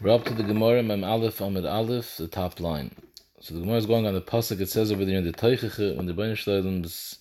We're 0.00 0.14
up 0.14 0.24
to 0.26 0.32
the 0.32 0.44
Gemara 0.44 0.80
Mem 0.84 1.02
Aleph 1.02 1.40
Amid 1.40 1.66
Aleph, 1.66 2.18
the 2.18 2.28
top 2.28 2.60
line. 2.60 2.92
So 3.40 3.54
the 3.54 3.60
Gemara 3.62 3.78
is 3.78 3.86
going 3.86 4.06
on 4.06 4.14
the 4.14 4.20
pasuk. 4.20 4.60
It 4.60 4.68
says 4.68 4.92
over 4.92 5.04
there 5.04 5.18
in 5.18 5.24
the 5.24 5.32
Teichache 5.32 5.96
when 5.96 6.06
the 6.06 6.12
Shloim 6.12 7.18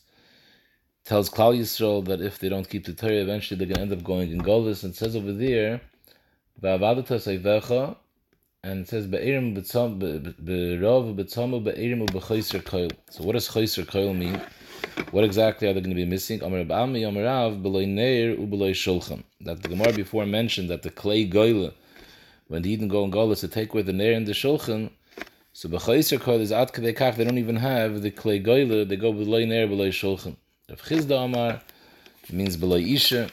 tells 1.04 1.28
Klal 1.28 1.58
Yisrael 1.58 2.06
that 2.06 2.22
if 2.22 2.38
they 2.38 2.50
don't 2.50 2.70
keep 2.70 2.86
the 2.86 2.94
Torah, 2.94 3.14
eventually 3.14 3.58
they're 3.58 3.74
going 3.74 3.88
to 3.88 3.94
end 3.94 4.00
up 4.00 4.04
going 4.06 4.30
in 4.30 4.42
Golis. 4.42 4.84
And 4.84 4.94
it 4.94 4.96
says 4.96 5.16
over 5.16 5.34
there, 5.34 5.82
"Va'avadata 6.62 7.18
Seivecha," 7.18 7.96
and 8.64 8.82
it 8.82 8.90
says 8.90 9.08
"Be'erim 9.08 9.56
be'rov 9.56 11.16
be'tzamu 11.16 11.64
be'erim 11.64 12.08
u'b'chayser 12.08 12.62
koil." 12.62 12.92
So 13.10 13.24
what 13.24 13.34
does 13.34 13.50
chayser 13.50 13.86
koil 13.88 14.16
mean? 14.16 14.40
What 15.10 15.24
exactly 15.24 15.68
are 15.68 15.74
they 15.74 15.82
going 15.82 15.96
to 15.96 15.96
be 15.96 16.06
missing? 16.06 16.44
Amar 16.44 16.60
Ba'ami 16.60 17.02
Amarav 17.02 17.60
B'loy 17.60 17.88
Neir 17.88 18.36
U'B'loy 18.36 18.74
Shulchan. 18.74 19.24
That 19.42 19.64
the 19.64 19.70
Gemara 19.70 19.94
before 19.94 20.28
mentioned 20.28 20.70
that 20.70 20.84
the 20.84 20.92
clay 20.92 21.26
goyle, 21.26 21.74
when 22.48 22.62
the 22.62 22.72
Eden 22.72 22.88
go 22.88 23.04
and 23.04 23.14
Golis 23.14 23.42
to 23.42 23.48
take 23.48 23.74
away 23.74 23.82
the 23.82 23.94
Nair 23.94 24.14
and 24.14 24.28
the 24.28 24.32
Shulchan, 24.32 24.92
so 25.54 25.70
b'chayser 25.70 26.20
koil 26.20 26.40
is 26.40 26.52
at 26.52 26.74
kadei 26.74 26.96
kach, 26.96 27.16
they 27.16 27.24
don't 27.24 27.38
even 27.38 27.56
have 27.56 28.02
the 28.02 28.12
clay 28.12 28.40
goyle, 28.40 28.86
they 28.86 28.96
go 28.96 29.12
B'loy 29.12 29.48
Neir 29.48 29.68
B'loy 29.68 29.90
Shulchan. 29.90 30.36
Rav 30.70 30.82
Chisda 30.82 31.26
Amar 31.26 31.62
means 32.32 32.58
B'loy 32.58 32.94
Isha. 32.94 33.30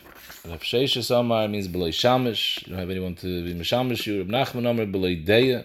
Rav 0.49 0.61
Sheishes 0.61 1.11
Amar 1.11 1.49
means 1.49 1.69
B'loy 1.69 1.91
Shamish. 1.91 2.63
You 2.63 2.71
don't 2.71 2.79
have 2.79 2.91
anyone 2.91 3.15
to 3.17 3.45
be 3.45 3.55
Meshamish 3.55 4.07
you. 4.07 4.23
Rav 4.23 4.29
Nachman 4.29 4.71
Amar 4.71 4.87
B'loy 4.87 5.27
Deya. 5.27 5.65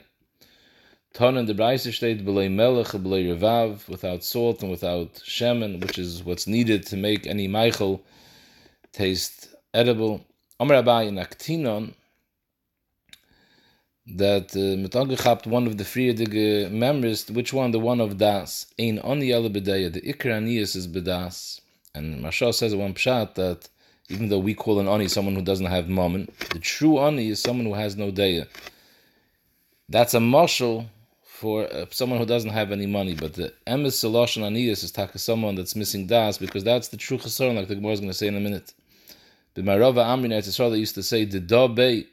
Ton 1.13 1.37
in 1.37 1.45
the 1.45 1.53
Brisa 1.53 1.93
state 1.93 2.25
B'loy 2.25 2.51
Melech, 2.51 2.87
B'loy 2.87 3.35
Revav, 3.35 3.87
without 3.87 4.23
salt 4.23 4.61
and 4.61 4.71
without 4.71 5.13
shemen, 5.25 5.79
which 5.79 5.97
is 5.97 6.23
what's 6.23 6.47
needed 6.47 6.85
to 6.87 6.97
make 6.97 7.25
any 7.25 7.47
Michael 7.47 8.03
taste 8.91 9.53
edible. 9.73 10.25
Amar 10.59 10.83
Abaye 10.83 11.11
Naktinon, 11.11 11.93
that 14.15 14.55
uh, 14.55 15.49
one 15.49 15.67
of 15.67 15.77
the 15.77 15.83
Friedige 15.83 16.71
members, 16.71 17.29
which 17.29 17.53
one? 17.53 17.71
The 17.71 17.79
one 17.79 18.01
of 18.01 18.17
Das. 18.17 18.67
Ein 18.79 18.99
Oni 19.03 19.31
Ele 19.31 19.49
B'deya, 19.49 19.91
the 19.91 20.01
Ikra 20.01 20.39
Aniyas 20.39 20.75
is 20.75 20.87
B'das. 20.87 21.61
And 21.93 22.23
Mashal 22.23 22.53
says 22.53 22.75
one 22.75 22.93
pshat 22.93 23.35
that 23.35 23.69
even 24.09 24.29
though 24.29 24.39
we 24.39 24.53
call 24.53 24.79
an 24.79 24.87
Ani 24.87 25.07
someone 25.07 25.35
who 25.35 25.41
doesn't 25.41 25.67
have 25.67 25.87
moment, 25.87 26.37
the 26.49 26.59
true 26.59 26.99
Ani 26.99 27.29
is 27.29 27.41
someone 27.41 27.65
who 27.65 27.73
has 27.73 27.95
no 27.95 28.11
daya 28.11 28.47
That's 29.87 30.13
a 30.13 30.19
marshal 30.19 30.87
for 31.23 31.73
uh, 31.73 31.85
someone 31.91 32.19
who 32.19 32.25
doesn't 32.25 32.49
have 32.49 32.71
any 32.71 32.85
money, 32.85 33.15
but 33.15 33.33
the 33.33 33.53
emes 33.65 33.95
saloshon 34.03 34.43
aniyas 34.43 34.83
is 34.83 34.91
taka 34.91 35.17
someone 35.17 35.55
that's 35.55 35.75
missing 35.75 36.05
das 36.05 36.37
because 36.37 36.65
that's 36.65 36.89
the 36.89 36.97
true 36.97 37.17
chesaron, 37.17 37.55
like 37.55 37.67
the 37.67 37.75
Gemara 37.75 37.93
is 37.93 37.99
going 38.01 38.11
to 38.11 38.17
say 38.17 38.27
in 38.27 38.35
a 38.35 38.41
minute. 38.41 38.73
but 39.55 39.55
The 39.55 39.61
Marava 39.61 40.03
Amrin 40.05 40.33
Etzisrael 40.33 40.77
used 40.77 40.95
to 40.95 41.03
say 41.03 41.23
the 41.23 41.39
dabe, 41.39 42.07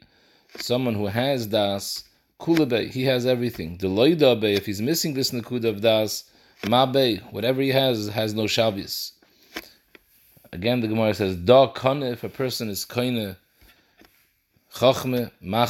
someone 0.57 0.95
who 0.95 1.07
has 1.07 1.47
das, 1.47 2.03
kulabe, 2.39 2.89
he 2.89 3.03
has 3.03 3.25
everything. 3.25 3.77
The 3.77 3.87
loy 3.87 4.15
dabe, 4.15 4.55
if 4.55 4.65
he's 4.65 4.81
missing 4.81 5.13
this 5.13 5.31
nakud 5.31 5.65
of 5.65 5.81
das, 5.81 6.23
mabe, 6.63 7.21
whatever 7.31 7.61
he 7.61 7.69
has 7.69 8.07
has 8.09 8.33
no 8.33 8.47
shabbos. 8.47 9.13
Again, 10.51 10.79
the 10.79 10.87
Gemara 10.87 11.13
says 11.13 11.35
da 11.35 11.67
kane, 11.67 12.03
if 12.03 12.23
a 12.23 12.29
person 12.29 12.69
is 12.69 12.85
kane 12.85 13.35
chachme 14.73 15.31
ma 15.41 15.65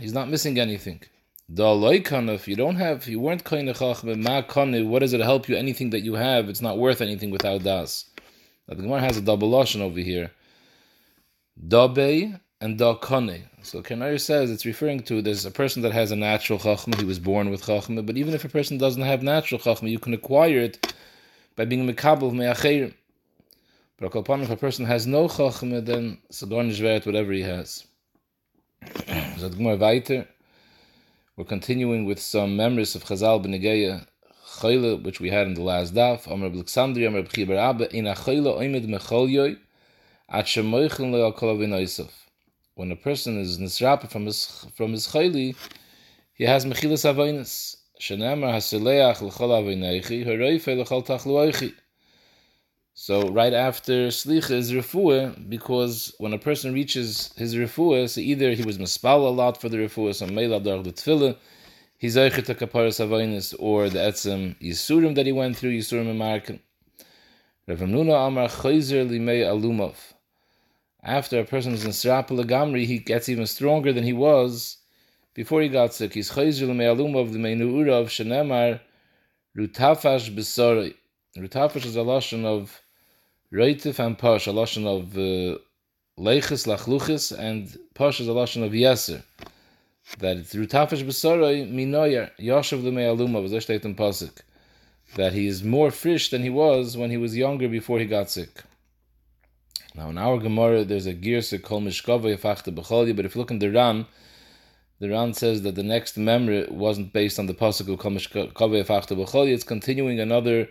he's 0.00 0.12
not 0.12 0.28
missing 0.28 0.58
anything. 0.58 1.02
The 1.48 1.64
loikana, 1.64 2.34
if 2.34 2.48
you 2.48 2.56
don't 2.56 2.76
have, 2.76 3.06
you 3.06 3.20
weren't 3.20 3.42
of 3.42 3.76
chachme, 3.76 4.16
ma 4.16 4.42
kane, 4.42 4.88
what 4.88 5.00
does 5.00 5.12
it 5.12 5.20
help 5.20 5.48
you? 5.48 5.56
Anything 5.56 5.90
that 5.90 6.00
you 6.00 6.14
have, 6.14 6.48
it's 6.48 6.62
not 6.62 6.78
worth 6.78 7.00
anything 7.00 7.30
without 7.30 7.62
das. 7.62 8.06
Now, 8.68 8.76
the 8.76 8.82
Gemara 8.82 9.00
has 9.00 9.16
a 9.16 9.22
double 9.22 9.50
lashon 9.50 9.80
over 9.80 10.00
here. 10.00 10.30
Dabe 11.68 12.40
and 12.60 12.78
da 12.78 12.94
kane. 12.94 13.44
So 13.64 13.82
Kenari 13.82 14.20
says 14.20 14.50
it's 14.50 14.66
referring 14.66 15.00
to 15.04 15.22
there's 15.22 15.46
a 15.46 15.50
person 15.50 15.80
that 15.82 15.92
has 15.92 16.10
a 16.10 16.16
natural 16.16 16.58
chachme, 16.58 16.98
he 16.98 17.06
was 17.06 17.18
born 17.18 17.48
with 17.48 17.62
chachme, 17.62 18.04
but 18.04 18.18
even 18.18 18.34
if 18.34 18.44
a 18.44 18.48
person 18.50 18.76
doesn't 18.76 19.00
have 19.00 19.22
natural 19.22 19.58
chachme, 19.58 19.90
you 19.90 19.98
can 19.98 20.12
acquire 20.12 20.58
it 20.58 20.94
by 21.56 21.64
being 21.64 21.88
a 21.88 21.92
mekabel 21.92 22.30
me'acherim. 22.34 22.92
But 23.98 24.14
if 24.14 24.50
a 24.50 24.56
person 24.56 24.84
has 24.84 25.06
no 25.06 25.28
chachme, 25.28 25.82
then 25.82 26.18
Sadorn 26.30 26.68
is 26.68 27.06
whatever 27.06 27.32
he 27.32 27.40
has. 27.40 27.86
so 29.38 29.48
Gemara 29.48 29.76
weiter. 29.76 30.28
We're 31.38 31.46
continuing 31.46 32.04
with 32.04 32.20
some 32.20 32.56
memories 32.56 32.94
of 32.94 33.04
Chazal 33.04 33.42
B'Negeya 33.44 34.06
Chayla, 34.58 35.02
which 35.02 35.20
we 35.20 35.30
had 35.30 35.46
in 35.46 35.54
the 35.54 35.62
last 35.62 35.94
daf. 35.94 36.30
Amr 36.30 36.48
Alexandria, 36.48 37.08
Amr 37.08 37.22
B'Chibar 37.22 37.56
Abba, 37.56 37.96
In 37.96 38.04
Chayla 38.04 38.58
Oimed 38.58 38.86
Mecholyoy, 38.86 39.56
At 40.28 40.44
Shemoichin 40.44 41.12
Le'al 41.12 41.34
Kol 41.34 41.56
Avinoisov. 41.56 42.10
When 42.76 42.90
a 42.90 42.96
person 42.96 43.38
is 43.38 43.58
nisrapa 43.58 44.10
from 44.10 44.26
his 44.26 44.66
from 44.74 44.92
his 44.92 45.06
chayli, 45.06 45.54
he 46.32 46.42
has 46.44 46.64
mechilas 46.64 47.04
avonis. 47.04 47.76
Shenemar 48.00 48.52
hasileach 48.54 49.22
l'chol 49.22 49.48
l'chol. 51.06 51.72
So 52.94 53.28
right 53.28 53.52
after 53.52 54.08
slicha 54.08 54.50
is 54.50 54.72
refuah, 54.72 55.48
because 55.48 56.14
when 56.18 56.32
a 56.32 56.38
person 56.38 56.74
reaches 56.74 57.32
his 57.36 57.54
refuah, 57.54 58.08
so 58.08 58.20
either 58.20 58.52
he 58.54 58.64
was 58.64 58.78
mispal 58.78 59.26
a 59.26 59.30
lot 59.30 59.60
for 59.60 59.68
the 59.68 59.76
refuah, 59.76 60.14
so 60.14 60.26
meila 60.26 60.60
darg 60.60 60.82
the 60.82 61.36
he's 61.96 62.16
eichet 62.16 62.48
a 62.48 62.54
kaparas 62.56 62.98
avonis, 62.98 63.54
or 63.60 63.88
the 63.88 64.00
etzem 64.00 64.56
yisurim 64.60 65.14
that 65.14 65.26
he 65.26 65.32
went 65.32 65.56
through, 65.56 65.70
yisurim 65.70 66.06
emarkin. 66.06 66.58
Rav 67.68 67.78
Nuna 67.78 68.26
Amar 68.26 68.48
Chayzer 68.48 69.08
Limei 69.08 69.42
Alumov. 69.42 70.13
After 71.04 71.38
a 71.38 71.44
person 71.44 71.74
is 71.74 71.84
in 71.84 71.90
Srapa 71.90 72.30
Lagamri, 72.30 72.86
he 72.86 72.98
gets 72.98 73.28
even 73.28 73.46
stronger 73.46 73.92
than 73.92 74.04
he 74.04 74.14
was 74.14 74.78
before 75.34 75.60
he 75.60 75.68
got 75.68 75.92
sick. 75.92 76.14
He's 76.14 76.30
Chayzer 76.30 76.66
Limei 76.66 77.20
of 77.20 77.32
the 77.32 77.38
Meinu 77.38 77.70
Urav, 77.74 78.06
Shenemar, 78.06 78.80
Rutafash 79.54 80.30
Besori. 80.30 80.94
Rutafash 81.36 81.84
is 81.84 81.96
a 81.96 82.00
lashon 82.00 82.46
of 82.46 82.80
Reitif 83.52 83.98
and 83.98 84.16
Posh, 84.16 84.46
a 84.46 84.50
lashon 84.50 84.86
of 84.86 85.14
uh, 85.18 85.58
Leichis, 86.18 86.66
Lachluchis, 86.66 87.38
and 87.38 87.76
Posh 87.92 88.20
is 88.20 88.28
a 88.28 88.30
lashon 88.30 88.64
of 88.64 88.72
Yeser. 88.72 89.22
That 90.20 90.38
it's 90.38 90.54
Rutafish 90.54 91.02
Besoroi, 91.02 91.70
Minoyer, 91.70 92.30
Yoshev 92.40 92.82
was 93.42 93.52
steht 93.52 93.84
in 93.84 93.94
Pasuk. 93.94 94.38
That 95.16 95.34
he 95.34 95.48
is 95.48 95.62
more 95.62 95.90
fresh 95.90 96.30
than 96.30 96.42
he 96.42 96.50
was 96.50 96.96
when 96.96 97.10
he 97.10 97.18
was 97.18 97.36
younger 97.36 97.68
before 97.68 97.98
he 97.98 98.06
got 98.06 98.30
sick. 98.30 98.62
Now 99.96 100.10
in 100.10 100.18
our 100.18 100.38
Gemara, 100.38 100.84
there's 100.84 101.06
a 101.06 101.14
Girsa 101.14 101.62
Kol 101.62 101.80
Mishkava 101.82 102.36
Yefachte 102.36 102.74
Becholya, 102.74 103.14
but 103.14 103.24
if 103.24 103.36
you 103.36 103.40
look 103.40 103.52
in 103.52 103.60
the 103.60 103.70
Ran, 103.70 104.06
the 104.98 105.08
Ran 105.08 105.34
says 105.34 105.62
that 105.62 105.76
the 105.76 105.84
next 105.84 106.16
memory 106.16 106.66
wasn't 106.68 107.12
based 107.12 107.38
on 107.38 107.46
the 107.46 107.54
Pasuk 107.54 107.92
of 107.92 108.00
Kol 108.00 108.10
Mishkava 108.10 108.84
Yefachte 108.84 109.16
Becholya, 109.16 109.54
it's 109.54 109.62
continuing 109.62 110.18
another 110.18 110.68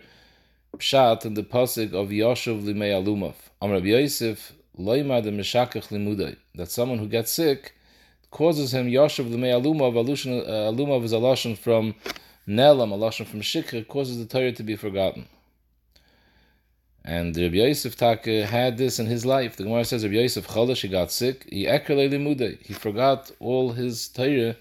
pshat 0.76 1.24
in 1.24 1.34
the 1.34 1.42
pasuk 1.42 1.92
of 1.94 2.08
Yoshev 2.08 2.62
Limei 2.64 2.92
Alumov. 2.92 3.34
Amr 3.62 3.74
Rabbi 3.74 3.86
Yosef 3.86 4.52
loima 4.78 5.22
de 5.22 5.30
meshakach 5.30 5.88
limudai. 5.88 6.36
That 6.54 6.70
someone 6.70 6.98
who 6.98 7.06
gets 7.06 7.30
sick 7.30 7.74
causes 8.30 8.74
him 8.74 8.88
Yoshev 8.88 9.30
Limei 9.30 9.58
Alumov. 9.58 9.96
Uh, 9.96 10.72
Alumov 10.72 11.04
is 11.04 11.12
a 11.12 11.16
lashon 11.16 11.56
from 11.56 11.94
Nelam, 12.46 12.92
a 12.92 12.96
lashon 12.96 13.26
from 13.26 13.40
Shikha, 13.40 13.86
causes 13.86 14.18
the 14.18 14.26
Torah 14.26 14.52
to 14.52 14.62
be 14.62 14.76
forgotten. 14.76 15.26
And 17.04 17.36
Rabbi 17.36 17.56
Yosef 17.56 17.96
Taka 17.96 18.44
uh, 18.44 18.46
had 18.46 18.78
this 18.78 18.98
in 18.98 19.06
his 19.06 19.26
life. 19.26 19.56
The 19.56 19.64
Gemara 19.64 19.84
says 19.84 20.04
Rabbi 20.04 20.16
Yosef 20.16 20.48
Chalash, 20.48 20.80
he 20.80 20.88
got 20.88 21.12
sick. 21.12 21.46
He 21.50 21.66
ekrele. 21.66 22.62
He 22.62 22.72
forgot 22.72 23.30
all 23.40 23.72
his 23.72 24.08
Torah 24.08 24.56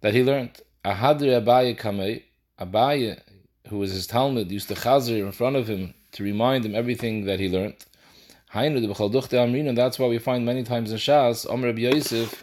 that 0.00 0.14
he 0.14 0.22
learned. 0.22 0.58
Ahadri 0.84 1.38
Abaye 1.38 1.78
Kamei. 1.78 2.22
Abaye 2.58 3.20
who 3.70 3.78
was 3.78 3.92
his 3.92 4.06
Talmud, 4.06 4.50
used 4.50 4.68
to 4.68 4.74
chazer 4.74 5.24
in 5.24 5.32
front 5.32 5.56
of 5.56 5.68
him 5.68 5.94
to 6.12 6.22
remind 6.24 6.66
him 6.66 6.74
everything 6.74 7.26
that 7.26 7.38
he 7.38 7.48
learned. 7.48 7.76
And 8.52 9.78
that's 9.78 9.98
why 9.98 10.08
we 10.08 10.18
find 10.18 10.44
many 10.44 10.64
times 10.64 10.90
in 10.90 10.98
Shas, 10.98 11.48
Omer 11.48 11.68
Rabbi 11.68 11.82
Yosef, 11.82 12.42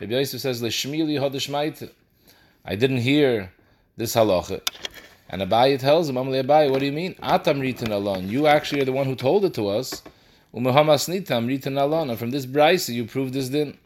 Rabbi 0.00 0.12
Yosef 0.12 0.42
says, 0.42 0.62
I 0.62 0.68
didn't 2.76 2.98
hear 2.98 3.50
this 3.96 4.14
halacha. 4.14 4.60
And 5.28 5.42
Abaye 5.42 5.78
tells 5.78 6.08
him, 6.08 6.16
Amalei 6.16 6.44
Abaye, 6.44 6.70
what 6.70 6.80
do 6.80 6.86
you 6.86 6.92
mean? 6.92 7.16
Atam 7.22 7.60
ritan 7.60 7.90
alon. 7.90 8.28
You 8.28 8.46
actually 8.46 8.82
are 8.82 8.84
the 8.84 8.92
one 8.92 9.06
who 9.06 9.14
told 9.14 9.44
it 9.44 9.54
to 9.54 9.68
us. 9.68 10.02
Umuhamas 10.54 11.08
nitam 11.08 11.46
ritan 11.46 11.80
alon. 11.80 12.10
And 12.10 12.18
from 12.18 12.30
this 12.30 12.46
brisa, 12.46 12.94
you 12.94 13.04
proved 13.06 13.34
this 13.34 13.48
din. 13.48 13.76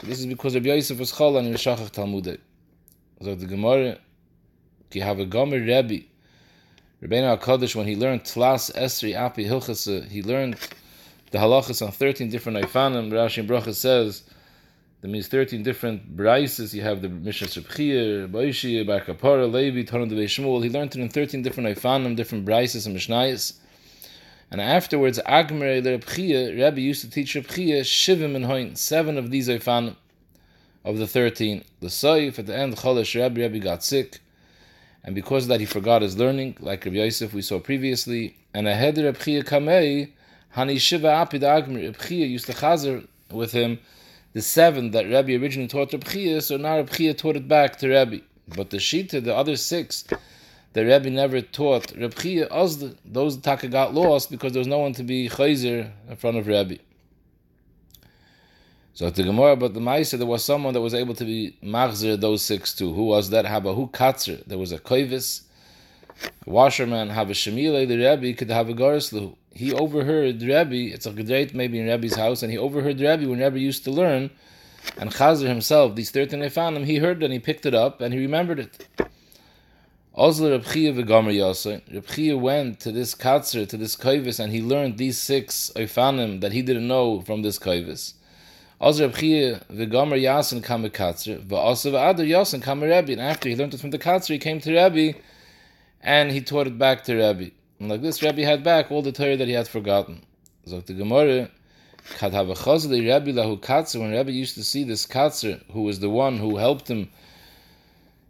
So 0.00 0.06
this 0.06 0.20
is 0.20 0.26
because 0.26 0.54
Rabbi 0.54 0.68
Yosef 0.68 0.98
was 0.98 1.12
chol 1.12 1.38
and 1.38 1.54
Yeshachach 1.54 1.90
Talmudek. 1.90 2.38
So 3.22 3.34
the 3.34 3.46
Gemara 3.46 3.98
you 4.94 5.02
have 5.02 5.18
a 5.18 5.26
Gomer 5.26 5.60
Rebbe, 5.60 6.04
Rebbeinu 7.02 7.38
HaKadosh, 7.38 7.74
when 7.74 7.86
he 7.86 7.96
learned 7.96 8.24
Tlas 8.24 8.72
Esri 8.74 9.14
Api 9.14 9.44
Hilchasa, 9.44 10.08
he 10.08 10.22
learned 10.22 10.56
the 11.30 11.38
halachas 11.38 11.84
on 11.84 11.92
13 11.92 12.28
different 12.30 12.58
Eifanim. 12.58 13.10
Rashi 13.10 13.46
Bracha 13.46 13.74
says, 13.74 14.22
that 15.02 15.08
means 15.08 15.26
13 15.26 15.64
different 15.64 16.16
braises. 16.16 16.72
You 16.72 16.82
have 16.82 17.02
the 17.02 17.08
Mishnah 17.08 17.48
Shebchir, 17.48 18.30
Boishi, 18.30 18.86
Bar 18.86 19.00
Kapara, 19.00 19.52
Levi, 19.52 19.82
Toran 19.82 20.08
de. 20.08 20.26
He 20.62 20.70
learned 20.70 20.94
it 20.94 21.00
in 21.00 21.08
13 21.08 21.42
different 21.42 21.76
Eifanim, 21.76 22.14
different 22.14 22.44
braises 22.44 22.86
and 22.86 22.96
Mishnayos. 22.96 23.54
And 24.52 24.60
afterwards, 24.60 25.18
Agmer 25.26 25.82
Rebchia, 25.82 26.54
Rebbe 26.54 26.80
used 26.80 27.00
to 27.00 27.10
teach 27.10 27.34
Rebchia 27.34 27.80
Shivim 27.80 28.36
and 28.36 28.44
Hoin, 28.44 28.76
seven 28.76 29.18
of 29.18 29.32
these 29.32 29.48
Eifanim. 29.48 29.96
of 30.84 30.98
the 30.98 31.08
13. 31.08 31.64
The 31.80 31.88
Saif, 31.88 32.38
at 32.38 32.46
the 32.46 32.56
end, 32.56 32.76
Cholish 32.76 33.20
Rebbe, 33.20 33.40
Rebbe 33.40 33.58
got 33.58 33.82
sick. 33.82 34.20
And 35.02 35.16
because 35.16 35.44
of 35.44 35.48
that, 35.48 35.58
he 35.58 35.66
forgot 35.66 36.02
his 36.02 36.16
learning, 36.16 36.58
like 36.60 36.84
Rabbi 36.84 36.98
Yosef 36.98 37.34
we 37.34 37.42
saw 37.42 37.58
previously. 37.58 38.36
And 38.54 38.68
ahead 38.68 38.98
of 38.98 39.26
Rebbe 39.26 39.42
Kamei, 39.42 40.10
Hani 40.54 40.78
Shiva 40.78 41.08
Apid 41.08 41.40
Agmir, 41.40 41.92
Rebbe 42.08 42.14
used 42.14 42.46
to 42.46 42.52
chazer 42.52 43.08
with 43.32 43.50
him 43.50 43.80
the 44.32 44.42
seven 44.42 44.90
that 44.92 45.04
Rebbe 45.04 45.42
originally 45.42 45.68
taught 45.68 45.92
Rebbe 45.92 46.40
so 46.40 46.56
now 46.56 46.78
Rebbe 46.78 47.14
taught 47.14 47.36
it 47.36 47.48
back 47.48 47.78
to 47.78 47.88
Rebbe. 47.88 48.24
But 48.48 48.70
the 48.70 48.78
Shita, 48.78 49.22
the 49.22 49.34
other 49.34 49.56
six, 49.56 50.04
the 50.72 50.84
Rebbe 50.84 51.10
never 51.10 51.40
taught 51.40 51.92
Rebbe 51.92 52.48
those 53.04 53.36
Taka 53.36 53.68
got 53.68 53.94
lost 53.94 54.30
because 54.30 54.52
there 54.52 54.60
was 54.60 54.66
no 54.66 54.78
one 54.78 54.92
to 54.94 55.02
be 55.02 55.28
chayzer 55.28 55.90
in 56.08 56.16
front 56.16 56.38
of 56.38 56.46
Rebbe. 56.46 56.78
So 58.94 59.08
the 59.08 59.22
Gemara 59.22 59.52
about 59.52 59.72
the 59.72 59.80
Maisa, 59.80 60.18
there 60.18 60.26
was 60.26 60.44
someone 60.44 60.74
that 60.74 60.80
was 60.80 60.92
able 60.92 61.14
to 61.14 61.24
be 61.24 61.56
machzer 61.62 62.20
those 62.20 62.42
six 62.42 62.74
too. 62.74 62.92
Who 62.92 63.04
was 63.04 63.30
that? 63.30 63.46
Habahu 63.46 63.90
Katzer. 63.90 64.44
There 64.46 64.58
was 64.58 64.70
a 64.70 64.78
koivis, 64.78 65.42
washerman, 66.46 67.08
have 67.10 67.30
a 67.30 67.32
shemile, 67.32 67.88
the 67.88 67.96
Rebbe 67.96 68.36
could 68.36 68.50
have 68.50 68.68
a 68.68 68.74
garislu. 68.74 69.36
He 69.54 69.72
overheard 69.72 70.42
Rebbe, 70.42 70.94
it's 70.94 71.06
a 71.06 71.12
gedreit 71.12 71.54
maybe 71.54 71.78
in 71.78 71.86
Rebbe's 71.86 72.16
house, 72.16 72.42
and 72.42 72.50
he 72.50 72.58
overheard 72.58 73.00
Rebbe 73.00 73.28
when 73.28 73.40
Rebbe 73.40 73.58
used 73.58 73.84
to 73.84 73.90
learn, 73.90 74.30
and 74.96 75.10
Chazer 75.12 75.46
himself, 75.46 75.94
these 75.94 76.10
13 76.10 76.40
Efanim, 76.40 76.84
he 76.84 76.96
heard 76.96 77.22
and 77.22 77.32
he 77.32 77.38
picked 77.38 77.66
it 77.66 77.74
up 77.74 78.00
and 78.00 78.12
he 78.12 78.20
remembered 78.20 78.58
it. 78.58 78.88
Also 80.14 80.50
Reb 80.50 80.64
Chia 80.64 80.92
v'Gomer 80.92 81.82
Reb 81.92 82.06
Chia 82.06 82.36
went 82.36 82.80
to 82.80 82.92
this 82.92 83.14
Katzer, 83.14 83.66
to 83.66 83.76
this 83.78 83.96
koivis, 83.96 84.38
and 84.40 84.52
he 84.52 84.60
learned 84.60 84.98
these 84.98 85.16
six 85.16 85.70
Efanim 85.74 86.42
that 86.42 86.52
he 86.52 86.60
didn't 86.60 86.86
know 86.86 87.22
from 87.22 87.40
this 87.40 87.58
koivis. 87.58 88.14
Also 88.78 89.06
Reb 89.06 89.16
Chia 89.16 89.60
v'Gomer 89.70 90.20
Yasin 90.20 90.62
kam 90.62 90.84
Katzer, 90.90 91.42
v'also 91.42 91.92
v'Adar 91.92 92.28
Yasin 92.28 92.62
kam 92.62 92.82
Rebbe. 92.82 93.12
And 93.12 93.22
after 93.22 93.48
he 93.48 93.56
learned 93.56 93.72
it 93.72 93.80
from 93.80 93.90
the 93.90 93.98
Katzer, 93.98 94.34
he 94.34 94.38
came 94.38 94.60
to 94.60 94.70
Rebbe, 94.70 95.18
and 96.02 96.30
he 96.30 96.42
taught 96.42 96.66
it 96.66 96.76
back 96.76 97.04
to 97.04 97.14
Rebbe. 97.14 97.52
And 97.82 97.90
like 97.90 98.00
this, 98.00 98.22
Rabbi 98.22 98.42
had 98.42 98.62
back 98.62 98.92
all 98.92 99.02
the 99.02 99.10
Torah 99.10 99.36
that 99.36 99.48
he 99.48 99.54
had 99.54 99.66
forgotten. 99.66 100.22
So 100.66 100.78
the 100.78 100.94
Gemara, 100.94 101.50
Kad 102.16 102.32
a 102.32 102.44
lahu 102.44 103.60
Katzer, 103.60 103.98
when 103.98 104.12
Rabbi 104.12 104.30
used 104.30 104.54
to 104.54 104.62
see 104.62 104.84
this 104.84 105.04
Katzer, 105.04 105.60
who 105.72 105.82
was 105.82 105.98
the 105.98 106.08
one 106.08 106.38
who 106.38 106.58
helped 106.58 106.86
him 106.86 107.10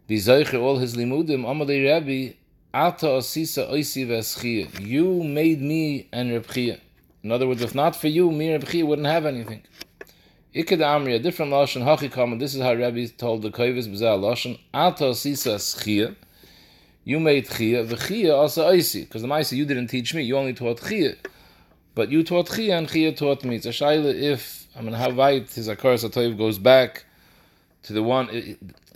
be 0.07 0.17
all 0.27 0.77
his 0.79 0.95
limudim, 0.95 1.45
Amalei 1.45 1.87
Rabbi, 1.87 2.33
Ata 2.73 3.05
osisa 3.05 3.71
oisi 3.71 4.07
v'eschia. 4.07 4.83
You 4.83 5.23
made 5.23 5.61
me 5.61 6.07
and 6.11 6.31
Reb 6.31 6.79
In 7.21 7.31
other 7.31 7.47
words, 7.47 7.61
if 7.61 7.75
not 7.75 7.95
for 7.95 8.07
you, 8.07 8.31
me 8.31 8.53
and 8.53 8.87
wouldn't 8.87 9.07
have 9.07 9.27
anything. 9.27 9.61
Iked 10.55 10.79
Amri, 10.79 11.13
a 11.13 11.19
different 11.19 11.51
lashon, 11.51 11.83
hachikam, 11.83 12.31
and 12.31 12.41
this 12.41 12.55
is 12.55 12.61
how 12.63 12.73
Rabbi 12.73 13.05
told 13.19 13.43
the 13.43 13.51
koivis 13.51 13.87
b'zeh 13.87 14.19
lashon, 14.19 14.59
ato 14.73 15.13
sisa 15.13 15.57
schia, 15.57 16.15
you 17.03 17.19
made 17.19 17.49
chia, 17.49 17.83
v'chia 17.83 18.33
also 18.33 18.71
oisi, 18.71 19.01
because 19.01 19.21
the 19.21 19.27
maisa 19.27 19.53
you 19.57 19.65
didn't 19.65 19.87
teach 19.87 20.13
me, 20.13 20.23
you 20.23 20.37
only 20.37 20.53
taught 20.53 20.81
chia, 20.87 21.15
but 21.95 22.09
you 22.09 22.23
taught 22.23 22.49
chia 22.53 22.77
and 22.77 22.89
chia 22.89 23.11
taught 23.11 23.43
me. 23.43 23.55
It's 23.57 23.65
a 23.65 23.69
shaila 23.69 24.13
if, 24.13 24.67
I 24.75 24.81
mean, 24.81 24.93
weit 24.93 25.53
his 25.53 25.67
akaras 25.67 26.09
atoiv 26.09 26.37
goes 26.37 26.57
back 26.57 27.05
to 27.83 27.93
the 27.93 28.03
one, 28.03 28.29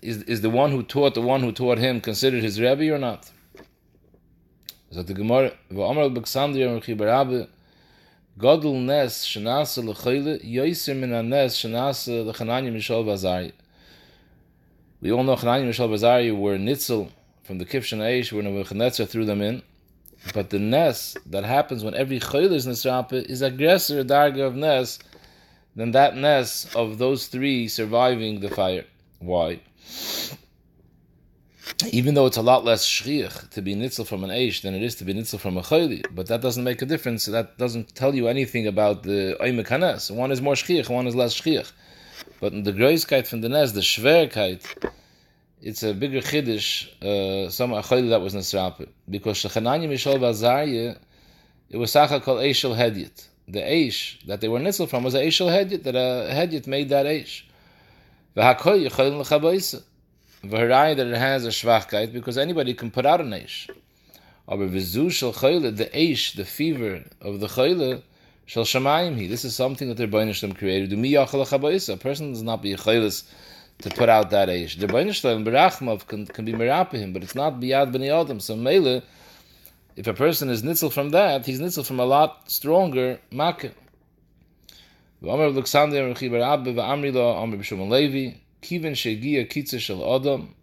is, 0.02 0.24
is 0.24 0.42
the 0.42 0.50
one 0.50 0.72
who 0.72 0.84
taught 0.84 1.14
the 1.14 1.22
one 1.22 1.42
who 1.42 1.52
taught 1.52 1.78
him 1.78 2.02
considered 2.02 2.44
his 2.44 2.60
Rebbe 2.60 2.94
or 2.94 2.98
not? 2.98 3.30
So 4.92 5.04
the 5.04 5.14
Gemara, 5.14 5.52
v'amar 5.70 6.04
al-Baksandria, 6.04 7.00
Rabbi, 7.00 7.46
Godel 8.40 8.86
Nes 8.86 9.26
Shanasa 9.26 9.84
L'Choyle 9.84 10.40
Yoiser 10.46 10.96
Min 10.96 11.10
HaNes 11.10 11.56
Shanasa 11.56 12.24
L'Chananya 12.24 12.72
Mishal 12.72 13.04
Bazari. 13.04 13.52
We 15.02 15.12
all 15.12 15.24
know 15.24 15.36
Chananya 15.36 15.68
Mishal 15.68 15.90
Bazari 15.90 16.38
were 16.38 16.58
Nitzel 16.58 17.10
from 17.48 17.58
the 17.58 17.66
Kivshan 17.66 18.00
Eish 18.00 18.34
when 18.34 18.44
Nebuchadnezzar 18.44 19.06
threw 19.06 19.26
them 19.26 19.42
in. 19.42 19.64
But 20.34 20.50
the 20.50 20.60
Nes 20.60 21.16
that 21.28 21.46
happens 21.46 21.84
when 21.84 21.94
every 21.94 22.20
Choyle 22.20 22.52
is 22.52 22.68
Nesrapa 22.68 23.24
is 23.24 23.42
aggressor 23.42 24.04
Darga 24.04 24.46
of 24.46 24.56
Nes 24.56 25.00
than 25.76 25.92
that 25.92 26.18
Nes 26.18 26.68
of 26.76 26.98
those 26.98 27.28
three 27.28 27.70
surviving 27.70 28.42
the 28.42 28.50
fire. 28.50 28.86
Why? 29.20 29.62
even 31.92 32.16
though 32.16 32.26
it's 32.26 32.38
a 32.38 32.42
lot 32.42 32.66
less 32.66 32.86
shriach 32.86 33.50
to 33.52 33.62
be 33.62 33.76
nitzel 33.76 34.06
from 34.06 34.24
an 34.24 34.30
eish 34.30 34.62
than 34.62 34.74
it 34.74 34.82
is 34.82 34.96
to 34.96 35.04
be 35.04 35.14
nitzel 35.14 35.40
from 35.40 35.58
a 35.58 35.62
chayli, 35.62 36.04
but 36.12 36.28
that 36.28 36.42
doesn't 36.42 36.64
make 36.64 36.82
a 36.82 36.86
difference. 36.86 37.26
That 37.26 37.58
doesn't 37.58 37.94
tell 37.94 38.16
you 38.16 38.28
anything 38.28 38.68
about 38.68 39.04
the 39.04 39.38
hanes. 39.40 40.12
One 40.12 40.32
is 40.32 40.42
more 40.42 40.56
shriach, 40.56 40.90
one 40.90 41.08
is 41.08 41.16
less 41.16 41.40
shriach. 41.40 41.72
But 42.40 42.64
the 42.64 42.74
groiskeit 42.74 43.28
from 43.28 43.42
the 43.42 43.50
nes, 43.50 43.74
the 43.74 43.82
schwerkeit, 43.82 44.92
it's 45.62 45.84
a 45.84 45.94
bigger 45.94 46.22
chiddush, 46.22 46.88
uh, 47.02 47.50
some 47.50 47.72
achayli 47.72 48.10
that 48.10 48.22
was 48.22 48.36
nesrape. 48.36 48.88
Because 49.10 49.38
shechananya 49.38 49.90
mishol 49.90 50.20
vazarye, 50.20 50.98
it 51.70 51.78
was 51.78 51.92
sacha 51.92 52.20
called 52.20 52.40
eishel 52.40 52.76
hedyet. 52.76 53.28
The 53.48 53.62
eish 53.62 54.24
that 54.26 54.42
they 54.42 54.48
were 54.48 54.60
nitzel 54.60 54.88
from 54.88 55.04
was 55.04 55.16
a 55.16 55.20
eishel 55.20 55.50
hedyet, 55.50 55.84
that 55.84 55.96
a 55.96 56.32
hedyet 56.32 56.68
made 56.68 56.90
that 56.90 57.06
eish. 57.06 57.44
V'hakoy 58.36 58.88
yechayl 58.88 59.20
l'chaboisa 59.20 59.82
v'harai 60.44 60.96
that 60.96 61.08
it 61.08 61.18
has 61.18 61.46
a 61.46 61.50
shvachkeit 61.50 62.14
because 62.14 62.38
anybody 62.38 62.74
can 62.74 62.92
put 62.92 63.06
out 63.06 63.20
an 63.20 63.32
eish. 63.32 63.70
Aber 64.48 64.68
v'zu 64.68 65.12
shel 65.12 65.34
choyle, 65.34 65.76
the 65.76 65.86
eish, 65.86 66.36
the 66.36 66.46
fever 66.46 67.04
of 67.22 67.40
the 67.40 67.48
choyle, 67.48 68.04
shel 68.46 68.64
shamayim 68.64 69.20
hi. 69.20 69.28
This 69.28 69.44
is 69.44 69.56
something 69.56 69.88
that 69.88 69.98
the 69.98 70.08
Rebbeinu 70.08 70.56
created. 70.56 70.92
Do 70.92 70.98
mi 70.98 71.14
yachal 71.14 71.94
A 71.94 71.98
person 71.98 72.34
does 72.34 72.44
not 72.44 72.62
be 72.62 72.74
a 72.74 72.78
choyles 72.78 73.24
to 73.80 73.90
put 73.90 74.10
out 74.10 74.32
that 74.32 74.50
eish. 74.50 74.78
The 74.80 75.14
Shalom 75.14 75.46
berachmav 75.46 76.08
can, 76.08 76.26
can 76.26 76.46
be 76.46 76.54
merapahim, 76.54 77.14
but 77.14 77.24
it's 77.24 77.36
not 77.36 77.60
biyad 77.60 77.94
b'nei 77.94 78.22
adam. 78.22 78.40
So 78.40 78.56
mele, 78.56 79.04
if 79.96 80.08
a 80.08 80.14
person 80.14 80.50
is 80.50 80.64
nitzel 80.64 80.92
from 80.92 81.10
that, 81.10 81.46
he's 81.46 81.60
nitzel 81.60 81.86
from 81.86 82.00
a 82.00 82.06
lot 82.06 82.50
stronger 82.50 83.20
makkah. 83.32 83.72
V'amar 85.22 85.54
Alexander 85.54 86.14
Rechibar 86.14 86.42
Abba 86.42 86.74
v'amri 86.74 87.14
lo 87.14 87.36
Amr 87.36 87.58
b'Shimon 87.58 87.90
Levi 87.90 88.38
Kiven 88.62 88.94
shegia 88.94 89.48
kitza 89.48 89.80
shel 89.80 90.16
adam. 90.16 90.54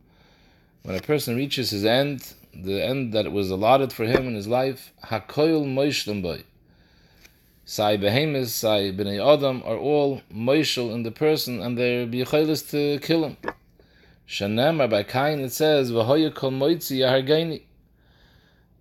When 0.82 0.96
a 0.96 1.00
person 1.00 1.36
reaches 1.36 1.70
his 1.70 1.84
end, 1.84 2.34
the 2.52 2.84
end 2.84 3.14
that 3.14 3.30
was 3.32 3.50
allotted 3.50 3.92
for 3.92 4.04
him 4.04 4.26
in 4.26 4.34
his 4.34 4.46
life, 4.46 4.92
hakoil 5.04 5.64
moishlim 5.64 6.22
boy. 6.22 6.42
Sai 7.66 7.96
behemis, 7.96 8.48
sai 8.48 8.92
b'nei 8.92 9.18
adam 9.18 9.62
are 9.64 9.78
all 9.78 10.20
moishel 10.30 10.92
in 10.92 11.02
the 11.02 11.10
person, 11.10 11.62
and 11.62 11.78
they're 11.78 12.06
biyachelis 12.06 12.70
to 12.70 12.98
kill 13.00 13.24
him. 13.24 13.36
Shanem, 14.28 14.90
by 14.90 15.02
Cain 15.02 15.40
it 15.40 15.52
says, 15.52 15.90
v'hoya 15.90 16.34
kol 16.34 16.50
moitzi 16.50 16.98
yahargaini. 16.98 17.62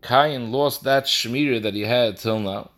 Cain 0.01 0.51
lost 0.51 0.83
that 0.83 1.05
shmira 1.05 1.61
that 1.61 1.73
he 1.73 1.81
had 1.81 2.17
till 2.17 2.39
now. 2.39 2.71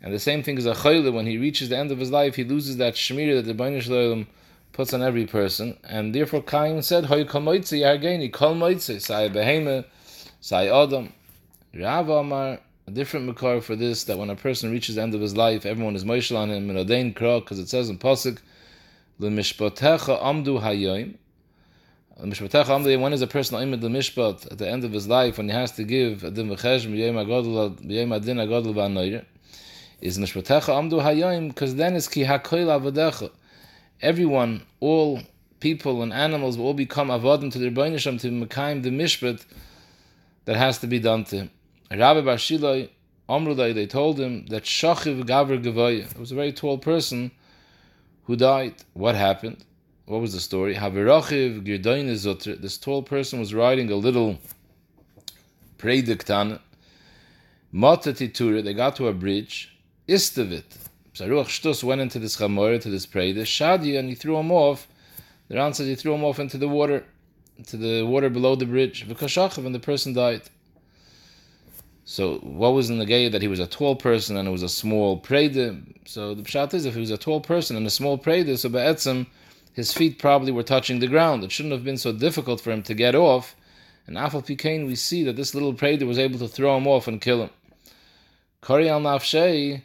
And 0.00 0.14
the 0.14 0.18
same 0.18 0.42
thing 0.42 0.56
is 0.56 0.64
a 0.64 0.74
when 1.12 1.26
he 1.26 1.36
reaches 1.36 1.68
the 1.68 1.76
end 1.76 1.90
of 1.90 1.98
his 1.98 2.10
life, 2.10 2.36
he 2.36 2.44
loses 2.44 2.78
that 2.78 2.94
shmira 2.94 3.34
that 3.36 3.46
the 3.46 3.54
Bainish 3.54 3.82
Shalom 3.82 4.28
puts 4.72 4.94
on 4.94 5.02
every 5.02 5.26
person, 5.26 5.76
and 5.84 6.14
therefore 6.14 6.42
Cain 6.42 6.80
said, 6.80 7.06
"Hoy 7.06 7.24
kol 7.24 7.42
moitzi 7.42 7.80
yargeni 7.80 8.32
kol 8.32 8.54
moitzi 8.54 8.98
sai 9.00 9.28
behema 9.28 9.84
sai 10.40 10.68
adam." 10.68 11.12
Rav 11.74 12.08
Amar 12.08 12.60
a 12.88 12.90
different 12.90 13.26
makar 13.26 13.60
for 13.60 13.76
this 13.76 14.04
that 14.04 14.16
when 14.16 14.30
a 14.30 14.34
person 14.34 14.72
reaches 14.72 14.94
the 14.94 15.02
end 15.02 15.14
of 15.14 15.20
his 15.20 15.36
life, 15.36 15.66
everyone 15.66 15.94
is 15.94 16.04
moishel 16.04 16.38
on 16.38 16.50
him 16.50 16.70
and 16.70 16.78
odein 16.78 17.14
kro 17.14 17.40
because 17.40 17.58
it 17.58 17.68
says 17.68 17.90
in 17.90 17.98
pasuk 17.98 18.38
lemishpatecha 19.20 20.22
amdu 20.22 20.58
hayoim. 20.62 21.14
Mishpatecha 22.18 22.64
amdu. 22.64 22.98
When 22.98 23.12
is 23.12 23.20
a 23.20 23.26
person 23.26 23.58
aimed 23.60 23.82
the 23.82 23.88
mishpat 23.88 24.50
at 24.50 24.56
the 24.56 24.66
end 24.66 24.84
of 24.84 24.92
his 24.92 25.06
life 25.06 25.36
when 25.36 25.50
he 25.50 25.54
has 25.54 25.72
to 25.72 25.84
give 25.84 26.24
a 26.24 26.30
din 26.30 26.48
v'cheshm 26.48 26.94
b'yem 26.94 27.22
agadol 27.22 27.78
b'yem 27.78 28.16
adin 28.16 28.38
agadol 28.38 28.72
v'anoyer? 28.72 29.26
Is 30.00 30.16
mishpatecha 30.16 30.72
amdu 30.72 31.02
hayoim 31.02 31.48
because 31.48 31.74
then 31.74 31.94
is 31.94 32.08
ki 32.08 32.24
hakoil 32.24 32.68
avodecha 32.80 33.30
everyone, 34.00 34.62
all 34.80 35.20
people 35.60 36.02
and 36.02 36.12
animals 36.12 36.56
will 36.56 36.66
all 36.66 36.74
become 36.74 37.08
avodim 37.08 37.52
to 37.52 37.58
the 37.58 37.70
Rebbeinu 37.70 38.20
to 38.20 38.30
Mekayim 38.30 38.82
the 38.82 38.90
mishpat 38.90 39.44
that 40.46 40.56
has 40.56 40.78
to 40.78 40.86
be 40.86 40.98
done 40.98 41.24
to 41.24 41.36
him. 41.36 41.50
Rabbi 41.90 42.20
Bashilai, 42.20 42.90
Amrulai, 43.28 43.74
they 43.74 43.86
told 43.86 44.20
him 44.20 44.46
that 44.46 44.64
Shachiv 44.64 45.24
Gavr 45.24 45.62
Gavaya, 45.62 46.10
it 46.10 46.18
was 46.18 46.32
a 46.32 46.34
very 46.34 46.52
tall 46.52 46.76
person 46.76 47.30
who 48.24 48.36
died. 48.36 48.74
What 48.92 49.14
happened? 49.14 49.64
What 50.04 50.20
was 50.20 50.34
the 50.34 50.40
story? 50.40 50.74
Havirachiv 50.74 51.66
Girdain 51.66 52.10
Zutr, 52.12 52.60
this 52.60 52.76
tall 52.76 53.02
person 53.02 53.38
was 53.40 53.54
riding 53.54 53.90
a 53.90 53.96
little 53.96 54.38
prediktan. 55.78 56.60
Mata 57.72 58.12
Titura, 58.12 58.62
they 58.62 58.74
got 58.74 58.96
to 58.96 59.08
a 59.08 59.12
bridge. 59.14 59.74
Istavit, 60.06 60.64
so 61.12 61.28
Ruach 61.28 61.46
Shtus 61.46 61.82
went 61.84 62.00
into 62.00 62.18
this 62.18 62.36
Chamor, 62.36 62.80
to 62.80 62.90
this 62.90 63.06
Preda, 63.06 63.42
Shadi, 63.42 63.98
and 63.98 64.08
he 64.08 64.14
threw 64.14 64.38
him 64.38 64.50
off. 64.50 64.88
The 65.48 65.56
Ran 65.56 65.74
says 65.74 65.86
he 65.86 65.94
threw 65.94 66.14
him 66.14 66.24
off 66.24 66.38
into 66.38 66.58
the 66.58 66.68
water, 66.68 67.04
into 67.58 67.76
the 67.76 68.04
water 68.04 68.30
below 68.30 68.56
the 68.56 68.66
bridge. 68.66 69.06
V'kashachav, 69.06 69.64
and 69.64 69.74
the 69.74 69.80
person 69.80 70.12
died. 70.12 70.42
So 72.10 72.38
what 72.38 72.72
was 72.72 72.88
in 72.88 72.98
the 72.98 73.04
gay 73.04 73.28
that 73.28 73.42
he 73.42 73.48
was 73.48 73.60
a 73.60 73.66
tall 73.66 73.94
person 73.94 74.38
and 74.38 74.48
it 74.48 74.50
was 74.50 74.62
a 74.62 74.68
small 74.70 75.20
Preda? 75.20 75.78
So 76.06 76.32
the 76.32 76.40
Pshat 76.40 76.72
is 76.72 76.86
if 76.86 76.94
he 76.94 77.00
was 77.00 77.10
a 77.10 77.18
tall 77.18 77.42
person 77.42 77.76
and 77.76 77.86
a 77.86 77.90
small 77.90 78.16
Preda, 78.16 78.56
so 78.56 78.70
Be'etzim, 78.70 79.26
his 79.74 79.92
feet 79.92 80.18
probably 80.18 80.50
were 80.50 80.62
touching 80.62 81.00
the 81.00 81.06
ground. 81.06 81.44
It 81.44 81.52
shouldn't 81.52 81.74
have 81.74 81.84
been 81.84 81.98
so 81.98 82.12
difficult 82.12 82.62
for 82.62 82.70
him 82.70 82.82
to 82.84 82.94
get 82.94 83.14
off. 83.14 83.54
And 84.06 84.16
Afal 84.16 84.42
Pikain, 84.42 84.86
we 84.86 84.94
see 84.94 85.22
that 85.24 85.36
this 85.36 85.54
little 85.54 85.74
prader 85.74 86.06
was 86.06 86.18
able 86.18 86.38
to 86.38 86.48
throw 86.48 86.78
him 86.78 86.86
off 86.86 87.08
and 87.08 87.20
kill 87.20 87.42
him. 87.42 87.50
Kari 88.62 88.88
al 88.88 89.02
Nafshei, 89.02 89.82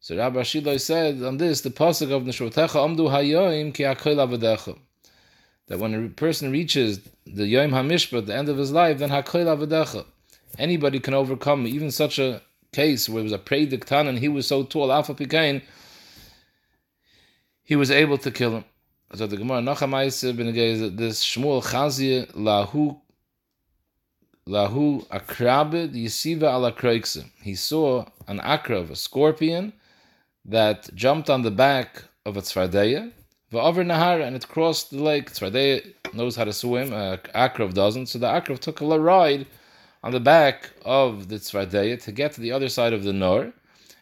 so 0.00 0.16
Rabbi 0.16 0.40
Shiloi 0.40 0.80
said 0.80 1.22
on 1.22 1.36
this, 1.36 1.60
the 1.60 1.68
pasuk 1.68 2.10
of 2.10 2.22
Neshotecha 2.22 2.78
Amdu 2.88 3.10
Hayoim 3.10 3.74
Ki 3.74 3.82
Akoil 3.82 4.16
Avadecha. 4.16 4.78
That 5.66 5.78
when 5.78 6.06
a 6.06 6.08
person 6.08 6.52
reaches 6.52 7.00
the 7.26 7.46
Yom 7.46 7.72
HaMishpat, 7.72 8.24
the 8.24 8.34
end 8.34 8.48
of 8.48 8.56
his 8.56 8.72
life, 8.72 8.96
then 8.96 9.10
Hakoil 9.10 9.58
Avadecha. 9.58 10.06
Anybody 10.58 11.00
can 11.00 11.14
overcome 11.14 11.66
even 11.66 11.90
such 11.90 12.18
a 12.18 12.42
case 12.72 13.08
where 13.08 13.20
it 13.20 13.24
was 13.24 13.32
a 13.32 13.38
predictan 13.38 14.08
and 14.08 14.18
he 14.18 14.28
was 14.28 14.46
so 14.46 14.62
tall, 14.62 14.92
Alpha 14.92 15.14
Pikain, 15.14 15.62
he 17.62 17.76
was 17.76 17.90
able 17.90 18.18
to 18.18 18.30
kill 18.30 18.56
him. 18.56 18.64
So 19.14 19.26
the 19.26 19.36
Gemara 19.36 19.60
Nachamaisa 19.60 20.36
ben 20.36 20.54
this 20.96 21.24
Shmuel 21.24 21.64
Chazi 21.64 22.30
lahu 22.32 23.00
lahu 24.46 25.06
akrabed 25.08 25.94
yisiva 25.94 26.52
ala 26.52 26.72
kroikse. 26.72 27.28
He 27.42 27.54
saw 27.54 28.04
an 28.28 28.38
akrav, 28.40 28.90
a 28.90 28.96
scorpion, 28.96 29.72
that 30.44 30.92
jumped 30.94 31.30
on 31.30 31.42
the 31.42 31.50
back 31.50 32.04
of 32.24 32.36
a 32.36 32.40
tzvardeya, 32.40 33.12
over 33.52 33.84
nahar, 33.84 34.24
and 34.24 34.36
it 34.36 34.48
crossed 34.48 34.90
the 34.90 35.02
lake. 35.02 35.32
Tzvardeya 35.32 35.92
knows 36.12 36.36
how 36.36 36.44
to 36.44 36.52
swim, 36.52 36.92
uh, 36.92 37.16
akrav 37.34 37.74
doesn't, 37.74 38.06
so 38.06 38.18
the 38.18 38.26
akrav 38.26 38.58
took 38.58 38.80
a 38.80 38.98
ride 38.98 39.46
on 40.02 40.12
the 40.12 40.20
back 40.20 40.70
of 40.84 41.28
the 41.28 41.36
tzvardeya 41.36 42.02
to 42.04 42.12
get 42.12 42.32
to 42.32 42.40
the 42.40 42.52
other 42.52 42.68
side 42.68 42.92
of 42.92 43.04
the 43.04 43.12
nor, 43.12 43.52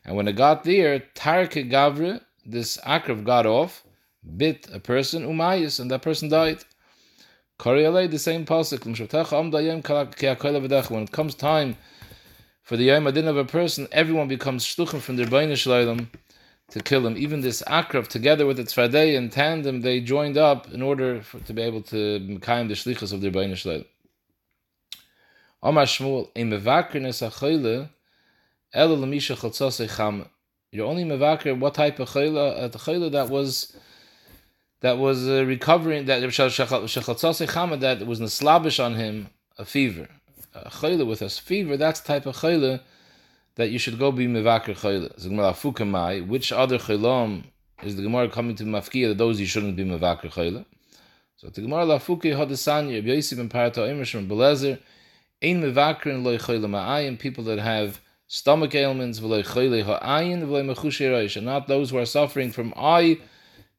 and 0.05 0.17
when 0.17 0.29
it 0.29 0.37
got 0.37 0.65
there, 0.65 1.01
tarke 1.15 1.71
gavre, 1.71 2.21
this 2.47 2.79
akrav 2.79 3.25
got 3.25 3.47
off, 3.47 3.85
bit 4.37 4.69
a 4.73 4.81
person, 4.81 5.27
umayis, 5.27 5.81
and 5.81 5.91
that 5.91 6.03
person 6.03 6.29
died. 6.29 6.65
Koriyale, 7.59 8.11
the 8.11 8.19
same 8.19 8.47
pasuk, 8.47 8.85
when 10.91 11.03
it 11.03 11.13
comes 11.13 11.35
time 11.35 11.77
for 12.63 12.77
the 12.77 12.85
Yom 12.85 13.07
Adin 13.07 13.27
of 13.27 13.37
a 13.37 13.45
person, 13.45 13.89
everyone 13.91 14.29
becomes 14.29 14.65
shluchim 14.65 15.01
from 15.01 15.17
their 15.17 15.27
Bainish 15.27 16.07
to 16.71 16.81
kill 16.81 17.07
him. 17.07 17.17
Even 17.17 17.41
this 17.41 17.63
akrav, 17.63 18.07
together 18.07 18.47
with 18.47 18.59
the 18.59 18.65
tzvadei 18.65 19.15
in 19.15 19.31
tandem, 19.31 19.81
they 19.81 20.01
joined 20.01 20.37
up 20.39 20.71
in 20.73 20.83
order 20.83 21.21
for, 21.23 21.41
to 21.41 21.53
be 21.53 21.63
able 21.63 21.83
to 21.83 22.21
mekayim 22.21 22.69
the 22.69 22.75
shlichus 22.75 23.13
of 23.13 23.21
their 23.21 23.31
Bainish 23.31 23.67
Leilam. 23.67 23.87
Omar 25.61 25.87
Shmuel, 25.87 26.31
a 26.37 26.43
mevakr 26.45 27.01
nes 27.01 27.21
achoyle, 27.21 27.89
el 28.73 28.89
lemisha 28.91 29.37
chaltzase 29.37 29.89
cham. 29.97 30.25
You're 30.71 30.87
only 30.87 31.03
mevakr 31.03 31.59
what 31.59 31.75
type 31.75 31.99
of 31.99 32.11
chayla, 32.11 32.63
a 32.63 32.69
chayla 32.71 33.11
that 33.11 33.29
was 33.29 33.77
that 34.81 34.99
was 34.99 35.29
uh, 35.29 35.45
recovering 35.45 36.05
that 36.05 36.21
that 36.21 36.27
was 38.07 38.21
naslabish 38.21 38.85
on 38.85 38.95
him 38.95 39.31
a 39.59 39.65
fever, 39.65 40.07
a 40.55 40.71
chayla 40.71 41.05
with 41.05 41.23
a 41.23 41.29
fever. 41.29 41.77
That's 41.77 41.99
the 42.01 42.07
type 42.07 42.27
of 42.27 42.37
chayla 42.37 42.81
that 43.57 43.71
you 43.71 43.81
should 43.81 43.99
go 43.99 44.13
be 44.13 44.29
mevaker 44.29 44.79
chayla. 44.79 45.19
Zigmar 45.19 45.53
afukamai. 45.53 46.25
Which 46.25 46.53
other 46.53 46.79
chaylam 46.79 47.43
is 47.83 47.97
the 47.97 48.03
Gemara 48.03 48.29
coming 48.29 48.55
to 48.55 48.63
mafkia 48.63 49.09
that 49.09 49.19
those 49.19 49.41
you 49.41 49.47
shouldn't 49.47 49.75
be 49.75 49.85
mevaker 49.85 50.31
chayla? 50.31 50.65
So 51.39 51.49
the 51.49 51.63
Gemara 51.63 51.85
lafuke 51.85 52.37
hadasanya 52.37 53.03
Yosef 53.03 53.41
and 53.41 53.51
Parato 53.51 54.07
from 54.09 54.29
Belezer 54.29 54.79
ein 55.43 55.63
mevaker 55.63 56.23
loy 56.23 56.39
chayla 56.39 56.67
ma'ayim 56.67 57.19
people 57.19 57.45
that 57.45 57.59
have 57.59 58.01
stomach 58.27 58.75
ailments 58.75 59.21
v'loy 59.21 59.45
chayla 59.45 59.85
ha'ayin 59.85 60.43
v'loy 60.43 60.75
mechushay 60.75 61.37
and 61.37 61.47
not 61.47 61.69
those 61.69 61.91
who 61.91 61.99
are 61.99 62.07
suffering 62.07 62.53
from 62.53 62.73
eye 62.77 63.19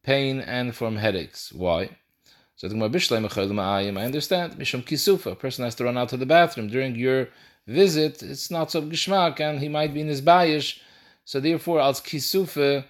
pain 0.04 0.40
and 0.40 0.76
from 0.76 0.96
headaches. 0.96 1.52
Why? 1.52 1.90
So 2.56 2.68
the 2.68 2.76
I 2.76 4.04
understand. 4.04 4.54
Mishum 4.54 4.84
kisufa. 4.84 5.32
A 5.32 5.36
person 5.36 5.64
has 5.64 5.76
to 5.76 5.86
run 5.86 5.98
out 5.98 6.10
to 6.10 6.18
the 6.18 6.26
bathroom 6.26 6.68
during 6.68 6.96
your 6.96 7.30
visit. 7.68 8.22
It's 8.22 8.52
not 8.52 8.72
so 8.72 8.82
gishmak, 8.82 9.40
and 9.40 9.60
he 9.60 9.70
might 9.70 9.94
be 9.94 10.02
in 10.02 10.08
his 10.08 10.22
bayish. 10.22 10.80
So 11.26 11.40
therefore, 11.40 11.80
als 11.80 12.02
kisufa, 12.02 12.84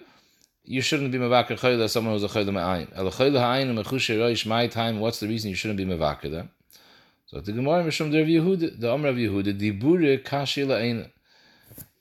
you 0.64 0.80
shouldn't 0.80 1.12
be 1.12 1.18
mevakar 1.18 1.58
chayla 1.58 1.88
someone 1.88 2.14
who's 2.14 2.24
a 2.24 2.28
chayla 2.28 2.50
ma'ayim. 2.50 2.88
El 2.96 3.10
chayla 3.12 3.38
ha'ayim 3.38 3.78
mechushe 3.80 4.16
roish 4.18 4.44
my 4.46 4.66
time. 4.66 4.98
What's 4.98 5.20
the 5.20 5.28
reason 5.28 5.50
you 5.50 5.56
shouldn't 5.56 5.76
be 5.76 5.84
mevakar? 5.84 6.48
So 7.30 7.38
the 7.38 7.52
Gemara 7.52 7.84
Mishum 7.84 8.10
der 8.10 8.24
Yehuda, 8.24 8.80
the 8.80 8.90
Amr 8.90 9.06
of 9.06 9.14
Yehuda, 9.14 9.56
dibure 9.56 10.20
kashila 10.20 10.80
eina. 10.82 11.10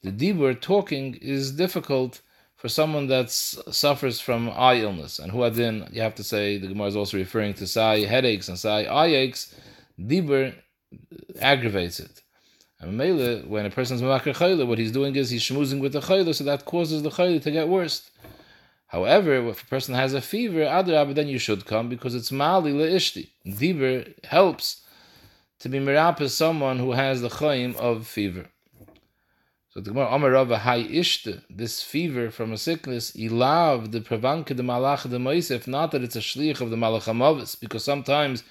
The 0.01 0.11
dibur 0.11 0.59
talking 0.59 1.19
is 1.21 1.51
difficult 1.51 2.21
for 2.55 2.67
someone 2.67 3.05
that 3.09 3.29
suffers 3.29 4.19
from 4.19 4.49
eye 4.49 4.77
illness, 4.77 5.19
and 5.19 5.31
then 5.53 5.87
you 5.91 6.01
have 6.01 6.15
to 6.15 6.23
say 6.23 6.57
the 6.57 6.65
Gemara 6.65 6.87
is 6.87 6.95
also 6.95 7.17
referring 7.17 7.53
to 7.53 7.67
sai 7.67 8.05
headaches 8.05 8.47
and 8.47 8.57
sai 8.57 8.85
eye 8.85 9.05
aches, 9.05 9.53
diber 9.99 10.51
uh, 10.51 11.39
aggravates 11.39 11.99
it. 11.99 12.23
And 12.79 12.97
mele, 12.97 13.41
when 13.41 13.67
a 13.67 13.69
person 13.69 13.97
is 13.97 14.01
mavakar 14.01 14.35
chayla, 14.35 14.65
what 14.65 14.79
he's 14.79 14.91
doing 14.91 15.15
is 15.15 15.29
he's 15.29 15.43
schmoozing 15.43 15.79
with 15.79 15.93
the 15.93 15.99
chayla, 15.99 16.33
so 16.33 16.43
that 16.45 16.65
causes 16.65 17.03
the 17.03 17.11
chayla 17.11 17.39
to 17.43 17.51
get 17.51 17.67
worse. 17.67 18.09
However, 18.87 19.47
if 19.49 19.61
a 19.61 19.65
person 19.67 19.93
has 19.93 20.15
a 20.15 20.21
fever, 20.21 20.61
adrab, 20.61 21.13
then 21.13 21.27
you 21.27 21.37
should 21.37 21.67
come 21.67 21.87
because 21.87 22.15
it's 22.15 22.31
mali 22.31 22.73
leishti. 22.73 23.29
Dibur 23.45 24.11
helps 24.25 24.81
to 25.59 25.69
be 25.69 25.79
mirapis 25.79 26.29
someone 26.31 26.79
who 26.79 26.93
has 26.93 27.21
the 27.21 27.29
chayim 27.29 27.75
of 27.75 28.07
fever. 28.07 28.45
So 29.71 29.81
the 29.81 29.91
Gemara 29.91 30.07
Amar 30.07 30.31
Rava 30.31 30.55
Ishte, 30.55 31.43
this 31.49 31.83
fever 31.83 32.31
from 32.31 32.51
a 32.51 32.57
sickness, 32.57 33.11
Ilav 33.11 33.91
the 33.91 34.01
Pravanka 34.01 34.55
the 34.55 34.63
Malach 34.63 35.07
the 35.07 35.17
Moisef, 35.17 35.67
not 35.67 35.91
that 35.91 36.03
it's 36.03 36.15
a 36.15 36.21
shliach 36.21 36.59
of 36.59 36.71
the 36.71 36.75
Malach 36.75 37.03
Hamavis, 37.03 37.59
because 37.59 37.83
sometimes 37.83 38.43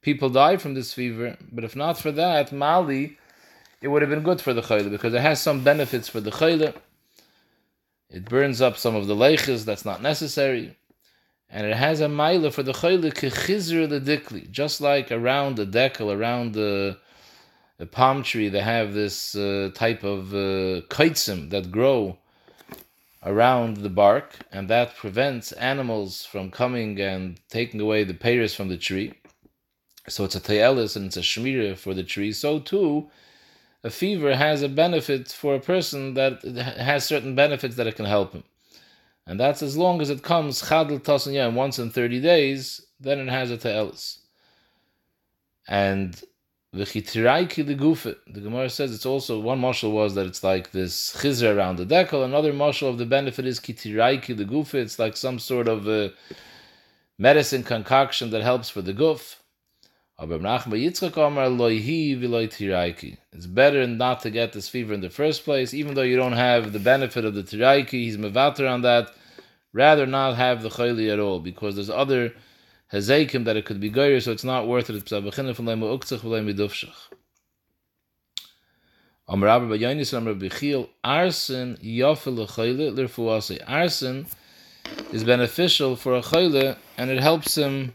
people 0.00 0.30
die 0.30 0.56
from 0.56 0.72
this 0.74 0.94
fever, 0.94 1.36
but 1.52 1.64
if 1.64 1.76
not 1.76 1.98
for 1.98 2.10
that, 2.12 2.52
Mali, 2.52 3.18
it 3.82 3.88
would 3.88 4.00
have 4.00 4.10
been 4.10 4.22
good 4.22 4.40
for 4.40 4.54
the 4.54 4.62
Chayla, 4.62 4.90
because 4.90 5.12
it 5.12 5.20
has 5.20 5.42
some 5.42 5.62
benefits 5.62 6.08
for 6.08 6.20
the 6.20 6.30
Chayla. 6.30 6.74
It 8.08 8.24
burns 8.24 8.62
up 8.62 8.78
some 8.78 8.94
of 8.94 9.06
the 9.06 9.14
leiches, 9.14 9.64
that's 9.64 9.84
not 9.84 10.00
necessary. 10.00 10.76
And 11.54 11.66
it 11.66 11.76
has 11.76 12.00
a 12.00 12.06
Maila 12.06 12.50
for 12.50 12.62
the 12.62 12.72
Chayla, 12.72 13.12
Kechizr 13.12 13.86
the 13.86 14.00
Dikli, 14.00 14.50
just 14.50 14.80
like 14.80 15.12
around 15.12 15.56
the 15.56 15.66
decal, 15.66 16.10
around 16.16 16.54
the 16.54 16.96
the 17.78 17.86
palm 17.86 18.22
tree, 18.22 18.48
they 18.48 18.60
have 18.60 18.94
this 18.94 19.34
uh, 19.34 19.70
type 19.74 20.04
of 20.04 20.32
uh, 20.32 20.86
kaitzim 20.88 21.50
that 21.50 21.72
grow 21.72 22.16
around 23.24 23.78
the 23.78 23.90
bark, 23.90 24.38
and 24.52 24.68
that 24.68 24.94
prevents 24.94 25.50
animals 25.52 26.24
from 26.24 26.50
coming 26.50 27.00
and 27.00 27.40
taking 27.48 27.80
away 27.80 28.04
the 28.04 28.14
payers 28.14 28.54
from 28.54 28.68
the 28.68 28.76
tree. 28.76 29.12
So 30.08 30.24
it's 30.24 30.36
a 30.36 30.40
tayelis 30.40 30.96
and 30.96 31.06
it's 31.06 31.16
a 31.16 31.20
shmira 31.20 31.76
for 31.76 31.92
the 31.92 32.04
tree. 32.04 32.32
So 32.32 32.60
too, 32.60 33.10
a 33.82 33.90
fever 33.90 34.36
has 34.36 34.62
a 34.62 34.68
benefit 34.68 35.28
for 35.28 35.56
a 35.56 35.60
person 35.60 36.14
that 36.14 36.42
has 36.44 37.04
certain 37.04 37.34
benefits 37.34 37.76
that 37.76 37.86
it 37.86 37.96
can 37.96 38.06
help 38.06 38.32
him. 38.32 38.44
And 39.26 39.38
that's 39.38 39.62
as 39.62 39.76
long 39.76 40.00
as 40.00 40.10
it 40.10 40.22
comes 40.22 40.62
chadl 40.62 41.00
tasanyam 41.00 41.54
once 41.54 41.78
in 41.78 41.90
30 41.90 42.20
days, 42.20 42.84
then 42.98 43.18
it 43.20 43.28
has 43.28 43.50
a 43.50 43.56
tayelis. 43.56 44.18
And 45.68 46.20
the 46.72 46.84
Kitiraiki 46.84 47.66
the 47.66 48.40
Gemara 48.40 48.70
says 48.70 48.94
it's 48.94 49.06
also 49.06 49.38
one 49.38 49.58
marshal 49.58 49.92
was 49.92 50.14
that 50.14 50.26
it's 50.26 50.42
like 50.42 50.72
this 50.72 51.14
chizra 51.16 51.54
around 51.54 51.76
the 51.76 51.84
decal. 51.84 52.24
Another 52.24 52.52
marshal 52.52 52.88
of 52.88 52.98
the 52.98 53.04
benefit 53.04 53.46
is 53.46 53.60
kitiraiki 53.60 54.36
the 54.36 54.46
gufa. 54.46 54.74
It's 54.74 54.98
like 54.98 55.16
some 55.16 55.38
sort 55.38 55.68
of 55.68 56.12
medicine 57.18 57.62
concoction 57.62 58.30
that 58.30 58.42
helps 58.42 58.70
for 58.70 58.80
the 58.80 58.94
guf. 60.20 60.34
It's 63.32 63.46
better 63.46 63.86
not 63.86 64.20
to 64.20 64.30
get 64.30 64.52
this 64.52 64.68
fever 64.68 64.94
in 64.94 65.00
the 65.00 65.10
first 65.10 65.44
place, 65.44 65.74
even 65.74 65.94
though 65.94 66.02
you 66.02 66.16
don't 66.16 66.32
have 66.32 66.72
the 66.72 66.78
benefit 66.78 67.24
of 67.24 67.34
the 67.34 67.42
tiraiki. 67.42 67.90
He's 67.90 68.16
mevater 68.16 68.70
on 68.70 68.82
that. 68.82 69.10
Rather 69.72 70.06
not 70.06 70.36
have 70.36 70.62
the 70.62 70.68
chayli 70.68 71.10
at 71.10 71.18
all, 71.18 71.40
because 71.40 71.76
there's 71.76 71.88
other 71.88 72.34
Hazekim 72.92 73.44
that 73.46 73.56
it 73.56 73.64
could 73.64 73.80
be 73.80 73.90
goyer, 73.90 74.22
so 74.22 74.32
it's 74.32 74.44
not 74.44 74.68
worth 74.68 74.90
it. 74.90 75.08
From 75.08 75.24
lemu 75.24 75.98
uktzach 75.98 76.20
v'lemu 76.20 76.54
dufshach. 76.54 77.08
Amar 79.28 79.46
Rabbi 79.46 79.76
Bayonis 79.76 80.12
Bechil 80.38 80.88
Arson 81.02 81.78
Yofel. 81.82 83.58
Arson 83.66 84.26
is 85.12 85.24
beneficial 85.24 85.96
for 85.96 86.16
a 86.16 86.20
chayle 86.20 86.76
and 86.98 87.10
it 87.10 87.20
helps 87.20 87.56
him 87.56 87.94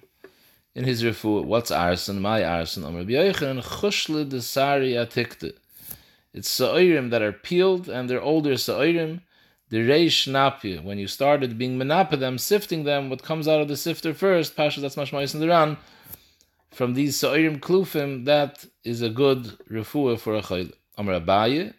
in 0.77 0.83
his 0.85 1.03
refu. 1.03 1.43
What's 1.43 1.71
arson? 1.71 2.21
My 2.21 2.43
arson. 2.43 2.83
Amar 2.83 3.03
B'yoichan 3.03 3.63
Chushle 3.63 4.25
Desari 4.25 4.93
Atikte. 4.93 5.53
It's 6.33 6.49
sa'irim 6.49 7.09
that 7.09 7.21
are 7.21 7.31
peeled 7.31 7.89
and 7.89 8.09
they're 8.09 8.21
older 8.21 8.53
sa'irim 8.53 9.21
the 9.69 9.79
reish 9.79 10.27
napia, 10.27 10.81
when 10.81 10.97
you 10.97 11.07
started 11.07 11.57
being 11.57 11.77
menapa 11.77 12.17
them, 12.17 12.37
sifting 12.37 12.85
them, 12.85 13.09
what 13.09 13.21
comes 13.21 13.47
out 13.47 13.59
of 13.59 13.67
the 13.67 13.75
sifter 13.75 14.13
first, 14.13 14.55
pasha 14.55 14.79
that's 14.79 14.95
mashmais 14.95 15.33
in 15.33 15.41
the 15.41 15.47
ran, 15.47 15.77
from 16.71 16.93
these 16.93 17.17
sa'irim 17.17 17.59
klufim, 17.59 18.25
that 18.25 18.65
is 18.85 19.01
a 19.01 19.09
good 19.09 19.43
refuah 19.69 20.17
for 20.17 20.35
a 20.35 20.41
chayl. 20.41 20.71
Amar 20.97 21.19
abaye, 21.19 21.73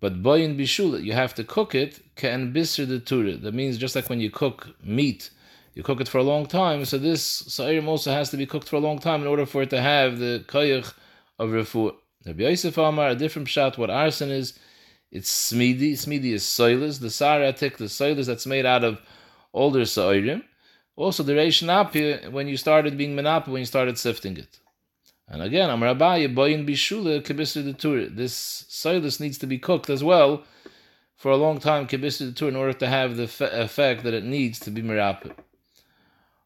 but 0.00 0.22
boyin 0.22 0.58
bishula, 0.58 1.02
you 1.02 1.12
have 1.14 1.34
to 1.34 1.44
cook 1.44 1.74
it, 1.74 2.00
ke'en 2.16 2.52
bisr 2.52 2.86
de 2.86 3.00
tura. 3.00 3.36
That 3.36 3.54
means 3.54 3.78
just 3.78 3.96
like 3.96 4.10
when 4.10 4.20
you 4.20 4.30
cook 4.30 4.68
meat, 4.84 5.30
you 5.74 5.82
cook 5.82 6.00
it 6.00 6.08
for 6.08 6.18
a 6.18 6.22
long 6.22 6.46
time. 6.46 6.84
So 6.84 6.98
this 6.98 7.42
sa'irim 7.42 7.86
also 7.86 8.10
has 8.10 8.30
to 8.30 8.36
be 8.36 8.46
cooked 8.46 8.68
for 8.68 8.76
a 8.76 8.80
long 8.80 8.98
time 8.98 9.22
in 9.22 9.28
order 9.28 9.46
for 9.46 9.62
it 9.62 9.70
to 9.70 9.80
have 9.80 10.18
the 10.18 10.44
koyach 10.48 10.92
of 11.38 11.50
refuah. 11.50 11.94
Rabbi 12.26 12.42
Yosef 12.42 12.76
Amar, 12.76 13.10
a 13.10 13.14
different 13.14 13.48
pshat, 13.48 13.78
what 13.78 13.88
arson 13.88 14.30
is, 14.30 14.58
it's 15.10 15.52
smidi. 15.52 15.92
Smidi 15.92 16.32
is 16.32 16.44
soilers. 16.44 17.00
The 17.00 17.08
saratik, 17.08 17.78
the 17.78 17.86
soilers 17.86 18.26
that's 18.26 18.46
made 18.46 18.66
out 18.66 18.84
of 18.84 19.00
older 19.52 19.82
sa'irim. 19.82 20.42
Also, 20.96 21.22
the 21.22 21.32
reish 21.32 21.62
napi, 21.62 22.30
when 22.30 22.46
you 22.46 22.56
started 22.56 22.98
being 22.98 23.16
menapa, 23.16 23.48
when 23.48 23.60
you 23.60 23.66
started 23.66 23.96
sifting 23.96 24.36
it. 24.36 24.58
And 25.28 25.42
again, 25.42 25.70
Amar 25.70 25.94
Abaye, 25.94 26.34
boyin 26.34 26.68
bishule, 26.68 27.22
kibisri 27.22 27.64
the 27.64 27.72
tur. 27.72 28.06
This 28.06 28.66
soilus 28.68 29.20
needs 29.20 29.38
to 29.38 29.46
be 29.46 29.58
cooked 29.58 29.88
as 29.88 30.04
well 30.04 30.42
for 31.16 31.30
a 31.30 31.36
long 31.36 31.58
time, 31.58 31.86
kibisri 31.86 32.26
the 32.26 32.32
tur, 32.32 32.48
in 32.48 32.56
order 32.56 32.72
to 32.74 32.86
have 32.86 33.16
the 33.16 33.24
effect 33.24 34.02
that 34.02 34.12
it 34.12 34.24
needs 34.24 34.58
to 34.58 34.70
be 34.70 34.82
merapa. 34.82 35.32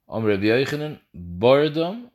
Om 0.08 0.24
Rabbi 0.24 0.96
boredom. 1.14 2.10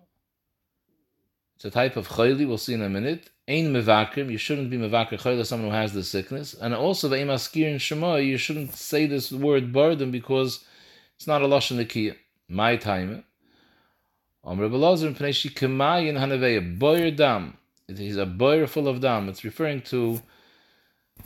It's 1.55 1.65
a 1.65 1.71
type 1.71 1.97
of 1.97 2.07
chayli, 2.07 2.47
we'll 2.47 2.57
see 2.57 2.73
in 2.73 2.81
a 2.81 2.89
minute. 2.89 3.29
Ein 3.47 3.73
mevakrim, 3.73 4.29
you 4.31 4.37
shouldn't 4.37 4.69
be 4.69 4.77
mevakir 4.77 5.19
chayli, 5.19 5.45
someone 5.45 5.71
who 5.71 5.75
has 5.75 5.91
the 5.91 6.03
sickness. 6.03 6.53
And 6.53 6.73
also, 6.73 7.09
ve'im 7.09 7.27
askir 7.27 7.69
in 7.71 7.79
Shema, 7.79 8.17
you 8.17 8.37
shouldn't 8.37 8.75
say 8.75 9.07
this 9.07 9.31
word 9.31 9.73
boredom 9.73 10.11
because 10.11 10.63
it's 11.15 11.27
not 11.27 11.41
a 11.41 11.45
lashon 11.45 11.83
nikiyah. 11.83 12.15
My 12.47 12.77
time. 12.77 13.23
Om 14.43 14.59
Rabbi 14.59 14.75
Lazar, 14.75 15.09
pnei 15.09 15.33
shi 15.33 15.49
kemayin 15.49 16.17
hanaveya, 16.17 16.77
boyer 16.77 17.11
dam. 17.11 17.57
Is 17.87 18.17
a 18.17 18.25
boyer 18.25 18.67
full 18.67 18.87
of 18.87 19.01
dam. 19.01 19.29
It's 19.29 19.43
referring 19.43 19.81
to 19.81 20.21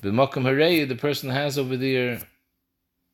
the 0.02 0.10
makam 0.10 0.44
harei, 0.44 0.88
the 0.88 0.96
person 0.96 1.30
has 1.30 1.58
over 1.58 1.76
there 1.76 2.22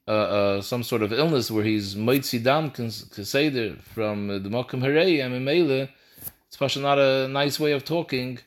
uh, 0.10 0.12
uh, 0.12 0.62
some 0.62 0.82
sort 0.82 1.04
of 1.04 1.14
illness 1.14 1.52
where 1.52 1.64
he's 1.64 1.96
moitzi 1.96 2.44
dam 2.44 2.72
kaseder 2.72 3.80
from 3.82 4.28
the 4.28 4.50
Mokum 4.50 4.82
Harei 4.82 5.24
and 5.24 5.90
it's 6.50 6.58
probably 6.58 6.82
not 6.82 6.98
a 6.98 7.28
nice 7.28 7.60
way 7.60 7.74
of 7.74 7.86
talking 7.86 8.40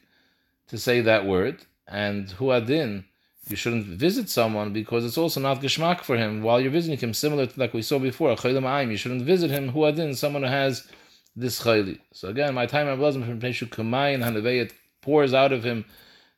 to 0.67 0.77
say 0.77 1.01
that 1.03 1.25
word. 1.25 1.65
And 1.87 2.27
huadin, 2.31 3.05
you 3.47 3.55
shouldn't 3.55 3.87
visit 3.87 4.29
someone 4.29 4.73
because 4.73 5.05
it's 5.05 5.17
also 5.17 5.39
not 5.39 5.61
geshmak 5.61 6.01
for 6.01 6.17
him 6.17 6.43
while 6.43 6.61
you're 6.61 6.73
visiting 6.73 6.99
him. 6.99 7.15
Similar 7.15 7.47
to 7.47 7.61
like 7.61 7.75
we 7.75 7.83
saw 7.83 8.01
before, 8.01 8.33
a 8.33 8.85
you 8.85 8.97
shouldn't 8.97 9.23
visit 9.23 9.53
him 9.53 9.73
huadin, 9.73 10.17
someone 10.17 10.43
who 10.43 10.49
has 10.49 10.89
this 11.37 11.63
chayli. 11.63 12.01
So 12.13 12.29
again, 12.29 12.55
my 12.55 12.67
time 12.67 12.89
of 12.89 12.99
blazim 12.99 13.23
from 13.23 13.39
Peshu 13.39 13.69
Kamay 13.69 14.15
and 14.15 14.25
Hanaveyat 14.25 14.73
pours 15.01 15.33
out 15.33 15.53
of 15.53 15.63
him 15.63 15.85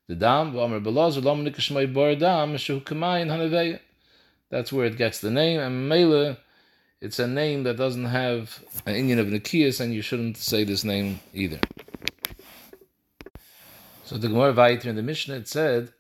the 0.06 0.16
dam. 0.16 0.52
V'amar 0.52 0.84
belazar 0.84 1.24
lam 1.24 1.46
nikashmay 1.46 1.94
bar 1.94 2.14
dam 2.14 2.58
shu. 2.58 2.80
That's 4.54 4.72
where 4.72 4.86
it 4.86 4.96
gets 4.96 5.18
the 5.18 5.32
name. 5.32 5.58
And 5.58 5.88
Mela, 5.88 6.38
it's 7.00 7.18
a 7.18 7.26
name 7.26 7.64
that 7.64 7.76
doesn't 7.76 8.04
have 8.04 8.62
an 8.86 8.94
Indian 8.94 9.18
of 9.18 9.26
Nikias, 9.26 9.80
and 9.80 9.92
you 9.92 10.00
shouldn't 10.00 10.36
say 10.36 10.62
this 10.62 10.84
name 10.84 11.18
either. 11.32 11.58
So 14.04 14.16
the 14.16 14.28
Gemara 14.28 14.52
Vayiter 14.54 14.84
in 14.84 14.94
the 14.94 15.02
Mishnah 15.02 15.34
it 15.34 15.48
said, 15.48 15.92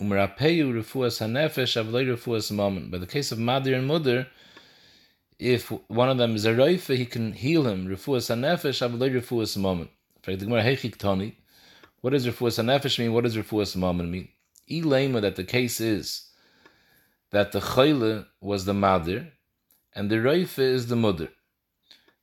"Umrapeyu 0.00 0.72
refuas 0.72 1.20
hanefesh 1.20 2.56
mammon." 2.56 2.90
By 2.90 2.96
the 2.96 3.06
case 3.06 3.32
of 3.32 3.38
mother 3.38 3.74
and 3.74 3.86
mother, 3.86 4.28
if 5.38 5.70
one 5.88 6.08
of 6.08 6.16
them 6.16 6.36
is 6.36 6.46
a 6.46 6.54
roife, 6.54 6.96
he 6.96 7.04
can 7.04 7.34
heal 7.34 7.66
him. 7.66 7.86
Refuas 7.86 8.34
hanefesh 8.34 8.80
mammon. 9.58 9.90
In 9.90 10.22
fact, 10.22 10.38
the 10.38 10.46
Gemara 10.46 10.62
Heichik 10.62 10.96
Tani, 10.96 11.36
what 12.00 12.14
does 12.14 12.26
refuas 12.26 12.58
hanefesh 12.58 12.98
mean? 12.98 13.12
What 13.12 13.24
does 13.24 13.36
refuas 13.36 13.76
mammon 13.76 14.10
mean? 14.10 14.28
Ilema 14.70 15.20
that 15.20 15.36
the 15.36 15.44
case 15.44 15.82
is 15.82 16.27
that 17.30 17.52
the 17.52 17.60
Chayle 17.60 18.26
was 18.40 18.64
the 18.64 18.74
mother 18.74 19.32
and 19.94 20.10
the 20.10 20.16
Reife 20.16 20.58
is 20.58 20.86
the 20.86 20.96
mother. 20.96 21.28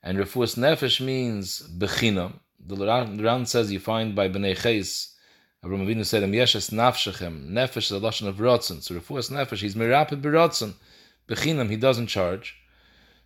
And 0.02 0.18
Refuas 0.18 0.58
Nefesh 0.58 1.04
means 1.04 1.68
Bechinam. 1.78 2.40
The 2.60 2.76
Ran 2.78 3.46
says 3.46 3.72
you 3.72 3.80
find 3.80 4.16
by 4.16 4.30
Bnei 4.30 4.56
Ches, 4.56 5.16
Abraham 5.64 5.88
Avinu 5.88 6.06
said, 6.06 6.24
Yeshes 6.24 6.72
Nafshechem. 6.72 7.50
Nefesh 7.50 7.78
is 7.78 7.92
a 7.92 8.00
Lashon 8.00 8.28
of 8.28 8.38
Rotzen. 8.38 8.82
So 8.82 8.96
Refuas 8.96 9.32
Nefesh, 9.32 9.62
he's 9.62 9.76
Merapid 9.76 10.22
Berotzen. 10.22 10.76
Bechinam, 11.28 11.70
he 11.70 11.76
doesn't 11.76 12.08
charge. 12.08 12.56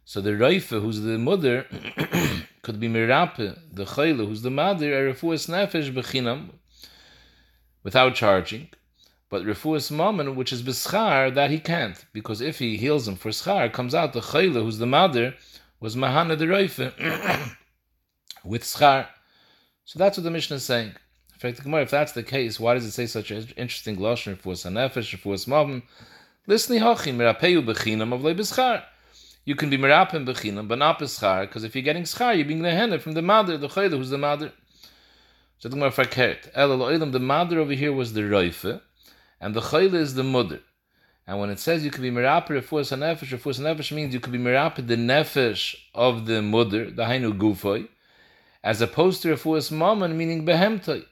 So 0.06 0.22
the 0.22 0.32
Reife, 0.32 0.82
who's 0.82 1.02
the 1.02 1.18
mother, 1.18 1.66
could 2.62 2.80
be 2.80 2.88
Merape, 2.88 3.58
the 3.74 3.86
Chayle, 3.86 4.26
who's 4.26 4.42
the 4.42 4.50
mother, 4.50 4.94
a 4.94 5.14
Refuas 5.14 5.50
Nefesh 5.50 5.94
Bechinam, 5.94 6.52
without 7.84 8.16
charging. 8.16 8.70
But 9.30 9.44
refuas 9.44 9.92
mammon, 9.92 10.36
which 10.36 10.52
is 10.52 10.64
beschar, 10.64 11.34
that 11.36 11.52
he 11.52 11.60
can't, 11.60 12.04
because 12.14 12.42
if 12.42 12.58
he 12.58 12.78
heals 12.78 13.08
him 13.08 13.16
for 13.16 13.30
schar, 13.30 13.72
comes 13.72 13.94
out 13.94 14.14
the 14.14 14.22
chayla, 14.22 14.64
who's 14.64 14.80
the 14.80 14.88
mother, 14.88 15.36
was 15.80 15.96
mahana 15.96 16.36
the 16.36 16.46
reife 16.46 17.56
with 18.44 18.64
schar. 18.64 19.08
So 19.86 20.00
that's 20.00 20.18
what 20.18 20.24
the 20.24 20.32
Mishnah 20.32 20.56
is 20.56 20.66
saying. 20.66 20.96
In 21.34 21.40
fact, 21.40 21.62
if 21.64 21.92
that's 21.92 22.14
the 22.14 22.24
case, 22.24 22.60
why 22.60 22.74
does 22.74 22.86
it 22.86 22.92
say 22.92 23.06
such 23.06 23.30
an 23.30 23.48
interesting 23.56 23.98
lashon 23.98 24.36
refuas 24.36 24.66
hanefesh, 24.66 25.16
refuas 25.16 25.48
mammon? 25.48 25.84
Listen, 26.48 26.78
hachim 26.78 27.16
merapeyu 27.16 27.64
bechinam 27.64 28.14
of 28.14 28.22
beschar. 28.36 28.84
You 29.46 29.54
can 29.54 29.70
be 29.70 29.78
merapim 29.78 30.26
bechinam, 30.26 30.68
but 30.68 30.80
not 30.80 30.98
beschar, 30.98 31.42
because 31.42 31.64
if 31.64 31.76
you're 31.76 31.84
getting 31.84 32.04
schar, 32.04 32.36
you're 32.36 32.46
being 32.46 32.64
the 32.64 33.00
from 33.00 33.12
the 33.12 33.22
mother, 33.22 33.60
the 33.60 33.68
chayla, 33.68 33.92
who's 33.92 34.10
the 34.10 34.18
mother. 34.18 34.52
So 35.60 35.70
the 35.70 35.76
Gemara 35.76 35.92
fakert. 35.92 36.50
El 36.56 36.78
the 37.12 37.20
mother 37.20 37.60
over 37.60 37.74
here 37.74 37.94
was 37.94 38.14
the 38.14 38.22
reife 38.22 38.82
and 39.42 39.54
the 39.54 39.62
chayla 39.62 39.96
is 39.96 40.14
the 40.16 40.24
mother. 40.24 40.60
And 41.28 41.40
when 41.40 41.50
it 41.52 41.60
says 41.60 41.86
you 41.86 41.92
could 41.92 42.02
be 42.02 42.12
miraper 42.12 42.60
refuas 42.60 42.92
hanefesh, 42.92 43.38
refuas 43.38 43.60
hanefesh 43.60 43.92
means 43.92 44.14
you 44.14 44.20
could 44.20 44.34
be 44.34 44.40
miraper 44.40 44.86
the 44.86 44.96
nefesh 44.96 45.76
of 45.94 46.26
the 46.26 46.42
mother, 46.42 46.90
the 46.90 47.04
hainu 47.04 47.38
gufoy, 47.38 47.88
as 48.64 48.82
opposed 48.82 49.22
to 49.22 49.30
refuas 49.30 49.72
mammon, 49.72 50.18
meaning 50.18 50.46
behemtoy. 50.46 51.06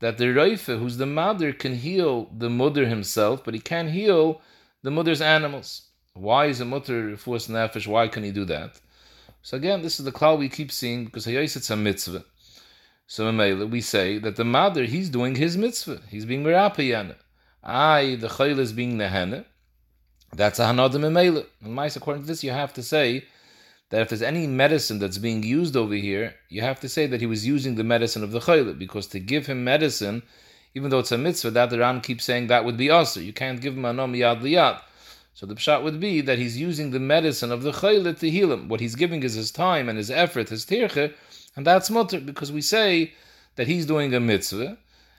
That 0.00 0.18
the 0.18 0.24
reife, 0.24 0.76
who's 0.76 0.96
the 0.96 1.06
mother, 1.06 1.52
can 1.52 1.76
heal 1.76 2.28
the 2.36 2.50
mother 2.50 2.86
himself, 2.86 3.44
but 3.44 3.54
he 3.54 3.60
can't 3.60 3.90
heal 3.90 4.40
the 4.82 4.90
mother's 4.90 5.20
animals. 5.20 5.82
Why 6.14 6.46
is 6.46 6.60
a 6.60 6.64
mother 6.64 7.10
refuas 7.10 7.48
nefesh? 7.48 7.86
Why 7.86 8.08
can 8.08 8.24
he 8.24 8.32
do 8.32 8.44
that? 8.46 8.80
So 9.42 9.56
again, 9.56 9.82
this 9.82 9.98
is 9.98 10.04
the 10.04 10.12
cloud 10.12 10.40
we 10.40 10.48
keep 10.48 10.72
seeing 10.72 11.04
because 11.04 11.26
hayos 11.26 11.56
it's 11.56 11.70
a 11.70 11.76
mitzvah. 11.76 12.24
So 13.06 13.30
we 13.66 13.80
say 13.80 14.18
that 14.18 14.36
the 14.36 14.44
mother, 14.44 14.84
he's 14.84 15.10
doing 15.10 15.34
his 15.34 15.56
mitzvah. 15.56 16.00
He's 16.08 16.24
being 16.24 16.42
miraper 16.42 16.82
I, 17.62 18.16
the 18.16 18.28
chayil 18.28 18.58
is 18.58 18.72
being 18.72 18.98
nehene, 18.98 19.44
that's 20.34 20.58
a 20.58 20.64
hanadim 20.64 21.02
emele. 21.02 21.46
And 21.62 21.74
mice, 21.74 21.96
according 21.96 22.22
to 22.22 22.26
this, 22.26 22.42
you 22.42 22.50
have 22.50 22.72
to 22.74 22.82
say 22.82 23.24
that 23.90 24.00
if 24.00 24.08
there's 24.08 24.22
any 24.22 24.46
medicine 24.46 24.98
that's 24.98 25.18
being 25.18 25.42
used 25.42 25.76
over 25.76 25.94
here, 25.94 26.34
you 26.48 26.62
have 26.62 26.80
to 26.80 26.88
say 26.88 27.06
that 27.06 27.20
he 27.20 27.26
was 27.26 27.46
using 27.46 27.74
the 27.74 27.84
medicine 27.84 28.24
of 28.24 28.32
the 28.32 28.40
chayil, 28.40 28.76
because 28.78 29.06
to 29.08 29.20
give 29.20 29.46
him 29.46 29.62
medicine, 29.62 30.22
even 30.74 30.90
though 30.90 31.00
it's 31.00 31.12
a 31.12 31.18
mitzvah, 31.18 31.50
that 31.50 31.70
the 31.70 31.78
Ran 31.78 32.00
keeps 32.00 32.24
saying 32.24 32.46
that 32.46 32.64
would 32.64 32.78
be 32.78 32.90
also. 32.90 33.20
You 33.20 33.34
can't 33.34 33.60
give 33.60 33.76
him 33.76 33.82
anom 33.82 34.16
yad 34.16 34.40
liyad. 34.40 34.80
So 35.34 35.46
the 35.46 35.54
pshat 35.54 35.82
would 35.82 36.00
be 36.00 36.22
that 36.22 36.38
he's 36.38 36.58
using 36.58 36.90
the 36.90 37.00
medicine 37.00 37.52
of 37.52 37.62
the 37.62 37.72
chayil 37.72 38.18
to 38.18 38.30
heal 38.30 38.52
him. 38.52 38.68
What 38.68 38.80
he's 38.80 38.94
giving 38.94 39.22
is 39.22 39.34
his 39.34 39.50
time 39.50 39.88
and 39.88 39.98
his 39.98 40.10
effort, 40.10 40.48
his 40.48 40.64
tirche, 40.64 41.12
and 41.54 41.66
that's 41.66 41.90
mutter, 41.90 42.20
because 42.20 42.50
we 42.50 42.62
say 42.62 43.12
that 43.56 43.66
he's 43.66 43.84
doing 43.84 44.14
a 44.14 44.20
mitzvah, 44.20 44.78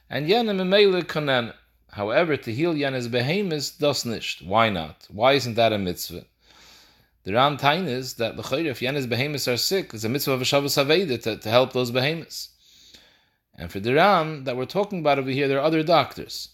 and 0.10 0.28
yenem 0.28 0.60
emele 0.60 1.04
kanen. 1.04 1.54
However, 1.94 2.36
to 2.38 2.52
heal 2.52 2.74
Yanis 2.74 3.08
Behemis 3.08 3.78
does 3.78 4.04
nicht. 4.04 4.42
Why 4.42 4.70
not? 4.70 5.08
Why 5.12 5.34
isn't 5.34 5.54
that 5.54 5.74
a 5.74 5.78
mitzvah? 5.78 6.26
The 7.24 7.34
Ran 7.34 7.58
Tain 7.58 7.86
is 7.88 8.16
that 8.16 8.34
if 8.34 8.80
Yanis 8.80 9.06
Behemis 9.06 9.52
are 9.52 9.58
sick, 9.58 9.94
it's 9.94 10.04
a 10.04 10.10
mitzvah 10.10 10.32
of 10.32 10.42
a 10.42 10.46
Shabbos 10.46 10.74
to, 10.74 11.38
to 11.38 11.50
help 11.50 11.72
those 11.72 11.92
Behemis. 11.92 12.48
And 13.56 13.72
for 13.72 13.80
the 13.80 13.94
Ram 13.94 14.44
that 14.46 14.58
we're 14.58 14.66
talking 14.66 15.00
about 15.00 15.20
over 15.20 15.30
here, 15.30 15.48
there 15.48 15.60
are 15.60 15.66
other 15.66 15.84
doctors. 15.84 16.50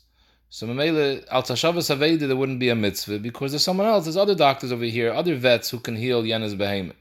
So 0.49 0.67
Mamela, 0.67 1.25
Al 1.31 1.43
Tashavas 1.43 1.95
Haveda, 1.95 2.27
there 2.27 2.35
wouldn't 2.35 2.59
be 2.59 2.69
a 2.69 2.75
mitzvah 2.75 3.19
because 3.19 3.51
there's 3.51 3.63
someone 3.63 3.87
else, 3.87 4.03
there's 4.03 4.17
other 4.17 4.35
doctors 4.35 4.73
over 4.73 4.83
here, 4.83 5.13
other 5.13 5.35
vets 5.35 5.69
who 5.69 5.79
can 5.79 5.95
heal 5.95 6.21
Yanis 6.23 6.57
Behemis. 6.57 6.95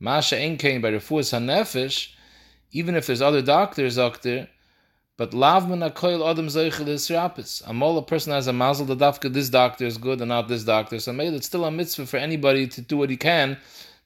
Masha 0.00 0.56
came 0.56 0.80
by 0.80 0.92
Refuas 0.92 1.32
HaNefesh, 1.32 2.14
even 2.72 2.94
if 2.94 3.06
there's 3.06 3.22
other 3.22 3.42
doctors 3.42 3.98
out 3.98 4.22
there, 4.22 4.48
but 5.16 5.30
lavman 5.30 5.90
akoil 5.90 6.28
adam 6.30 6.46
zeichel 6.48 6.88
is 6.88 7.08
rapis. 7.08 7.66
A 7.66 7.72
mole 7.72 8.02
person 8.02 8.32
has 8.32 8.46
a 8.46 8.52
mazel 8.52 8.86
the 8.86 8.96
dafka 8.96 9.32
this 9.32 9.48
doctor 9.48 9.86
is 9.86 9.96
good 9.96 10.20
and 10.20 10.28
not 10.28 10.48
this 10.48 10.64
doctor. 10.64 10.98
So 10.98 11.12
maybe 11.12 11.36
it's 11.36 11.46
still 11.46 11.64
a 11.64 11.70
mitzvah 11.70 12.06
for 12.06 12.18
anybody 12.18 12.66
to 12.68 12.80
do 12.82 12.98
what 12.98 13.10
he 13.10 13.16
can 13.16 13.56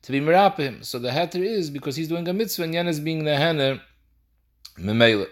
to 0.03 0.13
be 0.13 0.21
merapim. 0.21 0.85
So 0.85 0.99
the 0.99 1.11
heter 1.11 1.45
is 1.45 1.71
because 1.71 1.97
he's 1.97 2.09
doing 2.09 2.29
a 2.29 2.33
mitzvah 2.33 2.65
and 2.65 2.75
Yen 2.75 2.89
is 2.89 3.01
being 3.01 3.25
the 3.25 3.33
hener 3.33 3.81
memele. 4.79 5.27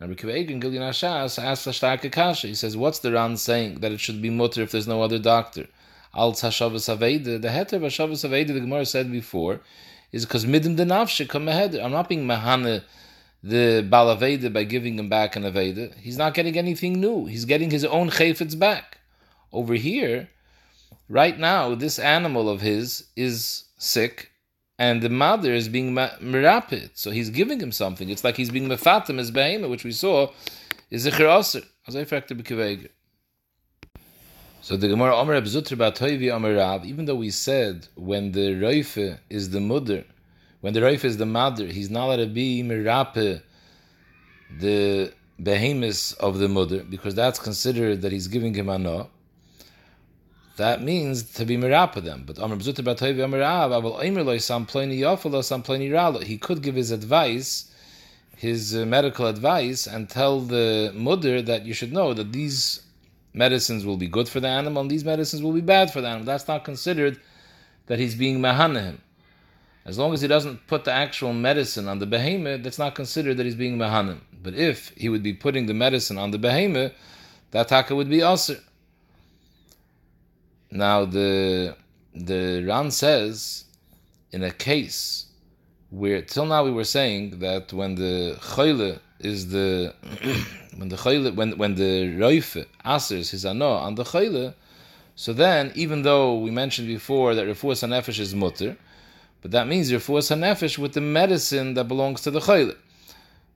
Now 0.00 0.06
Rabbi 0.06 0.14
Kiva 0.14 0.32
Gilyon 0.32 0.88
Hashas 0.88 1.42
asks 1.42 1.66
a 1.66 1.70
starke 1.70 2.10
kasha. 2.12 2.46
He 2.46 2.54
says, 2.54 2.76
what's 2.76 3.00
the 3.00 3.12
Ran 3.12 3.36
saying 3.36 3.80
that 3.80 3.92
it 3.92 4.00
should 4.00 4.22
be 4.22 4.30
mutter 4.30 4.62
if 4.62 4.70
there's 4.70 4.88
no 4.88 5.02
other 5.02 5.18
doctor? 5.18 5.66
Al 6.14 6.32
Tashavas 6.32 6.96
Aveda. 6.96 7.40
The 7.40 7.48
heter 7.48 7.74
of 7.74 7.82
Hashavas 7.82 8.22
the 8.22 8.60
Gemara 8.60 8.86
said 8.86 9.10
before, 9.10 9.60
is 10.12 10.24
because 10.24 10.44
midim 10.44 10.76
denavshe 10.76 11.28
come 11.28 11.48
ahead. 11.48 11.74
I'm 11.74 11.90
not 11.90 12.08
being 12.08 12.24
mahane 12.24 12.82
the 13.44 13.86
Balaveda 13.86 14.50
by 14.50 14.64
giving 14.64 14.98
him 14.98 15.10
back 15.10 15.36
an 15.36 15.42
Aveda, 15.42 15.94
he's 15.98 16.16
not 16.16 16.32
getting 16.32 16.56
anything 16.56 16.98
new. 16.98 17.26
He's 17.26 17.44
getting 17.44 17.70
his 17.70 17.84
own 17.84 18.08
chayfetz 18.08 18.58
back. 18.58 19.00
Over 19.52 19.74
here, 19.74 20.30
right 21.10 21.38
now, 21.38 21.74
this 21.74 21.98
animal 21.98 22.48
of 22.48 22.62
his 22.62 23.04
is 23.16 23.64
sick, 23.76 24.30
and 24.78 25.02
the 25.02 25.10
mother 25.10 25.52
is 25.52 25.68
being 25.68 25.94
merapid. 25.94 26.92
So 26.94 27.10
he's 27.10 27.28
giving 27.28 27.60
him 27.60 27.70
something. 27.70 28.08
It's 28.08 28.24
like 28.24 28.38
he's 28.38 28.50
being 28.50 28.66
mefatim 28.66 29.18
as 29.18 29.30
behema, 29.30 29.68
which 29.68 29.84
we 29.84 29.92
saw 29.92 30.30
is 30.90 31.06
zichir 31.06 31.28
aser. 31.38 31.66
So 34.62 34.78
the 34.78 34.88
Gemara 34.88 35.14
Omer 35.14 35.38
Abzutr 35.38 35.76
Batoivi 35.76 36.32
Omer 36.32 36.54
Rab, 36.54 36.86
even 36.86 37.04
though 37.04 37.14
we 37.16 37.28
said 37.28 37.88
when 37.94 38.32
the 38.32 38.54
Reife 38.54 39.18
is 39.28 39.50
the 39.50 39.60
mother, 39.60 40.06
when 40.64 40.72
the 40.72 40.80
Reife 40.80 41.04
is 41.04 41.18
the 41.18 41.26
mother, 41.26 41.66
he's 41.66 41.90
not 41.90 42.06
allowed 42.06 42.16
to 42.16 42.26
be 42.26 42.62
merape 42.62 43.42
the 44.58 45.12
behemoths 45.38 46.14
of 46.14 46.38
the 46.38 46.48
mother, 46.48 46.82
because 46.82 47.14
that's 47.14 47.38
considered 47.38 48.00
that 48.00 48.12
he's 48.12 48.28
giving 48.28 48.54
him 48.54 48.70
anah 48.70 49.08
that 50.56 50.80
means 50.80 51.22
to 51.32 51.44
be 51.44 51.58
mirapa 51.58 52.02
them. 52.02 52.24
But. 52.26 52.38
He 56.24 56.38
could 56.38 56.62
give 56.62 56.74
his 56.76 56.90
advice, 56.92 57.70
his 58.34 58.74
uh, 58.74 58.86
medical 58.86 59.26
advice, 59.26 59.86
and 59.86 60.08
tell 60.08 60.40
the 60.40 60.92
mother 60.94 61.42
that 61.42 61.66
you 61.66 61.74
should 61.74 61.92
know 61.92 62.14
that 62.14 62.32
these 62.32 62.80
medicines 63.34 63.84
will 63.84 63.98
be 63.98 64.08
good 64.08 64.30
for 64.30 64.40
the 64.40 64.48
animal 64.48 64.80
and 64.80 64.90
these 64.90 65.04
medicines 65.04 65.42
will 65.42 65.52
be 65.52 65.60
bad 65.60 65.92
for 65.92 66.00
the 66.00 66.08
animal. 66.08 66.24
That's 66.24 66.48
not 66.48 66.64
considered 66.64 67.20
that 67.88 67.98
he's 67.98 68.14
being 68.14 68.38
mahana 68.38 68.96
As 69.86 69.98
long 69.98 70.14
as 70.14 70.22
he 70.22 70.28
doesn't 70.28 70.66
put 70.66 70.84
the 70.84 70.92
actual 70.92 71.32
medicine 71.34 71.88
on 71.88 71.98
the 71.98 72.06
behemoth, 72.06 72.62
that's 72.62 72.78
not 72.78 72.94
considered 72.94 73.36
that 73.36 73.44
he's 73.44 73.54
being 73.54 73.76
mahanim. 73.76 74.20
But 74.42 74.54
if 74.54 74.92
he 74.96 75.08
would 75.08 75.22
be 75.22 75.34
putting 75.34 75.66
the 75.66 75.74
medicine 75.74 76.16
on 76.16 76.30
the 76.30 76.38
behemoth, 76.38 76.92
that 77.50 77.68
taka 77.68 77.94
would 77.94 78.08
be 78.08 78.22
also. 78.22 78.56
Now 80.70 81.04
the 81.04 81.76
the 82.14 82.64
Ran 82.66 82.90
says 82.90 83.64
in 84.32 84.42
a 84.42 84.50
case 84.50 85.26
where 85.90 86.22
till 86.22 86.46
now 86.46 86.64
we 86.64 86.70
were 86.70 86.84
saying 86.84 87.38
that 87.40 87.72
when 87.72 87.94
the 87.94 88.36
choyle 88.40 88.98
is 89.20 89.50
the 89.50 89.94
when 90.76 90.88
the 90.88 90.96
choyle 90.96 91.34
when 91.34 91.58
when 91.58 91.74
the 91.74 92.16
roife 92.16 92.64
asers 92.84 93.30
his 93.30 93.44
ano 93.44 93.72
on 93.72 93.94
the 93.96 94.04
choyle, 94.04 94.54
so 95.14 95.32
then 95.32 95.72
even 95.74 96.02
though 96.02 96.38
we 96.38 96.50
mentioned 96.50 96.88
before 96.88 97.34
that 97.34 97.46
refuas 97.46 97.86
hanefesh 97.86 98.18
is 98.18 98.34
mutter, 98.34 98.76
but 99.44 99.50
that 99.50 99.68
means 99.68 99.92
refuas 99.92 100.34
hanefesh 100.34 100.78
with 100.78 100.94
the 100.94 101.02
medicine 101.02 101.74
that 101.74 101.84
belongs 101.84 102.22
to 102.22 102.30
the 102.30 102.40
choyle. 102.40 102.74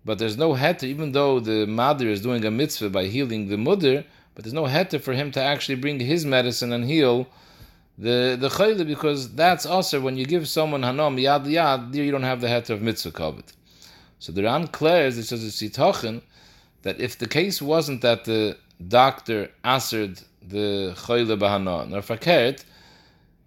But 0.04 0.18
there's 0.18 0.36
no 0.36 0.52
heter, 0.52 0.82
even 0.82 1.12
though 1.12 1.40
the 1.40 1.66
mother 1.66 2.10
is 2.10 2.20
doing 2.20 2.44
a 2.44 2.50
mitzvah 2.50 2.90
by 2.90 3.06
healing 3.06 3.48
the 3.48 3.56
mother, 3.56 4.04
but 4.34 4.44
there's 4.44 4.52
no 4.52 4.64
heter 4.64 5.00
for 5.00 5.14
him 5.14 5.30
to 5.30 5.40
actually 5.40 5.76
bring 5.76 5.98
his 5.98 6.26
medicine 6.26 6.74
and 6.74 6.84
heal 6.84 7.26
the 7.96 8.36
the 8.38 8.50
chayla 8.50 8.86
because 8.86 9.34
that's 9.34 9.64
also 9.64 9.98
when 9.98 10.18
you 10.18 10.26
give 10.26 10.46
someone 10.46 10.82
hanom 10.82 11.18
yad 11.18 11.46
yad, 11.46 11.90
there 11.90 12.04
you 12.04 12.12
don't 12.12 12.22
have 12.22 12.42
the 12.42 12.48
heter 12.48 12.74
of 12.74 12.82
mitzvah 12.82 13.12
covered. 13.12 13.50
So 14.18 14.30
the 14.30 14.42
Ran 14.42 14.66
declares, 14.66 15.16
it 15.16 15.24
says 15.24 15.42
it's 15.42 15.78
that 16.82 17.00
if 17.00 17.16
the 17.16 17.26
case 17.26 17.62
wasn't 17.62 18.02
that 18.02 18.26
the 18.26 18.58
doctor 18.88 19.50
answered 19.64 20.20
the 20.46 20.92
chayla 20.98 21.38
bahana 21.38 21.88
nor 21.88 22.02
fakert, 22.02 22.64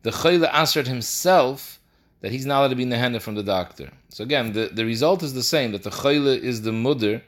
the 0.02 0.10
chayla 0.10 0.52
answered 0.52 0.88
himself 0.88 1.78
that 2.22 2.32
he's 2.32 2.46
not 2.46 2.60
allowed 2.60 2.70
to 2.70 2.76
be 2.76 2.86
nehena 2.86 3.22
from 3.22 3.36
the 3.36 3.44
doctor. 3.44 3.92
So 4.10 4.24
again, 4.24 4.54
the, 4.54 4.70
the 4.72 4.86
result 4.86 5.24
is 5.24 5.34
the 5.34 5.44
same 5.44 5.72
that 5.72 5.84
the 5.84 5.90
chayla 5.90 6.38
is 6.38 6.62
the 6.62 6.72
mother 6.72 7.24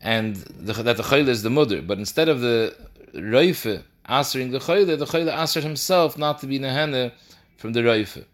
and 0.00 0.36
the, 0.36 0.74
that 0.74 0.96
the 0.96 1.02
chayla 1.02 1.28
is 1.28 1.42
the 1.42 1.50
mother. 1.50 1.82
But 1.82 1.98
instead 1.98 2.28
of 2.28 2.40
the 2.40 2.76
reife 3.14 3.82
answering 4.06 4.50
the 4.50 4.58
chayla, 4.58 4.98
the 4.98 5.06
chayla 5.06 5.32
answered 5.32 5.64
himself 5.64 6.18
not 6.18 6.40
to 6.40 6.46
be 6.46 6.58
nehene 6.58 7.12
from 7.56 7.72
the 7.72 7.80
reife. 7.80 8.24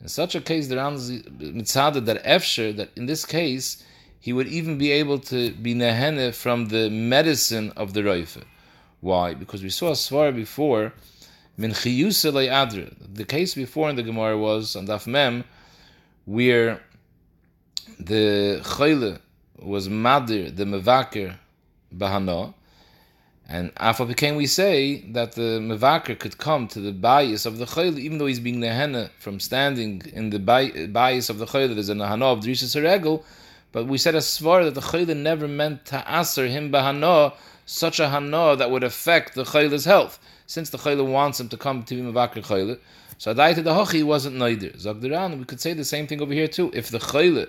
In 0.00 0.08
such 0.08 0.34
a 0.34 0.40
case, 0.40 0.68
the 0.68 0.76
Ramzi 0.76 1.22
mitzaded 1.38 2.06
that 2.06 2.24
efsher, 2.24 2.74
that 2.76 2.88
in 2.96 3.04
this 3.04 3.26
case, 3.26 3.84
he 4.18 4.32
would 4.32 4.48
even 4.48 4.78
be 4.78 4.90
able 4.92 5.18
to 5.18 5.50
be 5.52 5.74
nehene 5.74 6.34
from 6.34 6.68
the 6.68 6.88
medicine 6.88 7.72
of 7.76 7.92
the 7.92 8.00
reife. 8.00 8.42
Why? 9.00 9.34
Because 9.34 9.62
we 9.62 9.70
saw 9.70 9.88
a 9.88 9.92
svar 9.92 10.34
before, 10.34 10.94
min 11.60 11.72
adre. 11.72 13.14
The 13.14 13.24
case 13.24 13.54
before 13.54 13.90
in 13.90 13.96
the 13.96 14.02
Gemara 14.02 14.36
was 14.38 14.76
on 14.76 14.86
Daf 14.86 15.06
Mem, 15.06 15.44
where 16.24 16.80
the 17.98 18.60
chayla 18.62 19.20
was 19.58 19.88
Madir, 19.88 20.56
the 20.56 20.64
Mevaker, 20.64 21.36
Bahana. 21.94 22.54
And 23.46 23.72
after 23.76 24.04
became 24.06 24.36
we 24.36 24.46
say 24.46 25.00
that 25.10 25.32
the 25.32 25.58
Mevaker 25.60 26.18
could 26.18 26.38
come 26.38 26.66
to 26.68 26.80
the 26.80 26.92
bias 26.92 27.44
of 27.44 27.58
the 27.58 27.66
Chayla, 27.66 27.98
even 27.98 28.18
though 28.18 28.26
he's 28.26 28.40
being 28.40 28.60
Nehena 28.60 29.10
from 29.18 29.40
standing 29.40 30.02
in 30.14 30.30
the 30.30 30.38
bias 30.38 31.28
of 31.28 31.38
the 31.38 31.46
Chayla, 31.46 31.74
there's 31.74 31.88
a 31.88 31.94
Nahana 31.94 32.32
of 32.32 32.40
Drishas 32.40 32.80
Regel, 32.80 33.24
but 33.72 33.86
we 33.86 33.98
said 33.98 34.14
as 34.14 34.26
Svar 34.26 34.64
that 34.64 34.74
the 34.74 34.80
Chayla 34.80 35.16
never 35.16 35.48
meant 35.48 35.84
to 35.86 36.08
answer 36.08 36.46
him 36.46 36.70
Bahana, 36.70 37.34
such 37.66 37.98
a 38.00 38.08
Hana 38.08 38.56
that 38.56 38.70
would 38.70 38.84
affect 38.84 39.34
the 39.34 39.44
Chayla's 39.44 39.84
health, 39.84 40.20
since 40.50 40.70
the 40.70 40.78
Chayla 40.78 41.06
wants 41.06 41.38
him 41.38 41.48
to 41.48 41.56
come 41.56 41.84
to 41.84 41.94
be 41.94 42.02
Mevaker 42.02 42.44
Chayla. 42.44 42.76
So 43.18 43.32
Adaita 43.32 43.62
the 43.62 43.70
Hochi 43.70 44.02
wasn't 44.02 44.34
neither. 44.34 44.70
Zagdaran, 44.70 45.38
we 45.38 45.44
could 45.44 45.60
say 45.60 45.74
the 45.74 45.84
same 45.84 46.08
thing 46.08 46.20
over 46.20 46.32
here 46.32 46.48
too. 46.48 46.72
If 46.74 46.88
the 46.88 46.98
Chayla 46.98 47.48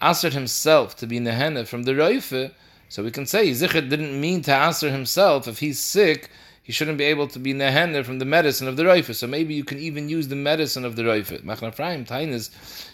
answered 0.00 0.32
himself 0.32 0.96
to 0.96 1.06
be 1.06 1.20
nehene 1.20 1.66
from 1.66 1.82
the 1.82 1.92
roife, 1.92 2.52
so 2.88 3.04
we 3.04 3.10
can 3.10 3.26
say 3.26 3.50
Zichet 3.50 3.90
didn't 3.90 4.18
mean 4.18 4.40
to 4.44 4.54
answer 4.54 4.90
himself. 4.90 5.46
If 5.46 5.58
he's 5.58 5.78
sick, 5.78 6.30
he 6.62 6.72
shouldn't 6.72 6.96
be 6.96 7.04
able 7.04 7.28
to 7.28 7.38
be 7.38 7.52
nehene 7.52 8.02
from 8.02 8.18
the 8.18 8.24
medicine 8.24 8.66
of 8.66 8.78
the 8.78 8.84
roife. 8.84 9.14
So 9.14 9.26
maybe 9.26 9.52
you 9.52 9.64
can 9.64 9.78
even 9.78 10.08
use 10.08 10.28
the 10.28 10.36
medicine 10.36 10.86
of 10.86 10.96
the 10.96 11.02
roife. 11.02 11.42
Machaneh 11.42 11.68
Ephraim, 11.68 12.06
Tainis, 12.06 12.48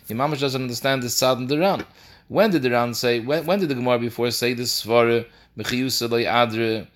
Imamish 0.09 0.41
doesn't 0.41 0.63
understand 0.63 1.01
this 1.05 1.15
sad 1.15 1.39
in 1.39 1.47
the 1.47 1.61
Ran. 1.61 1.87
When 2.27 2.51
did 2.51 2.63
the 2.63 2.73
Ran 2.73 2.93
say, 2.93 3.21
when, 3.21 3.47
when 3.47 3.61
did 3.61 3.69
the 3.69 3.77
Gemara 3.77 4.01
before 4.01 4.33
say 4.33 4.53
this 4.53 4.83
svara, 4.83 5.27
Mechiyusa 5.57 6.09
adre, 6.09 6.89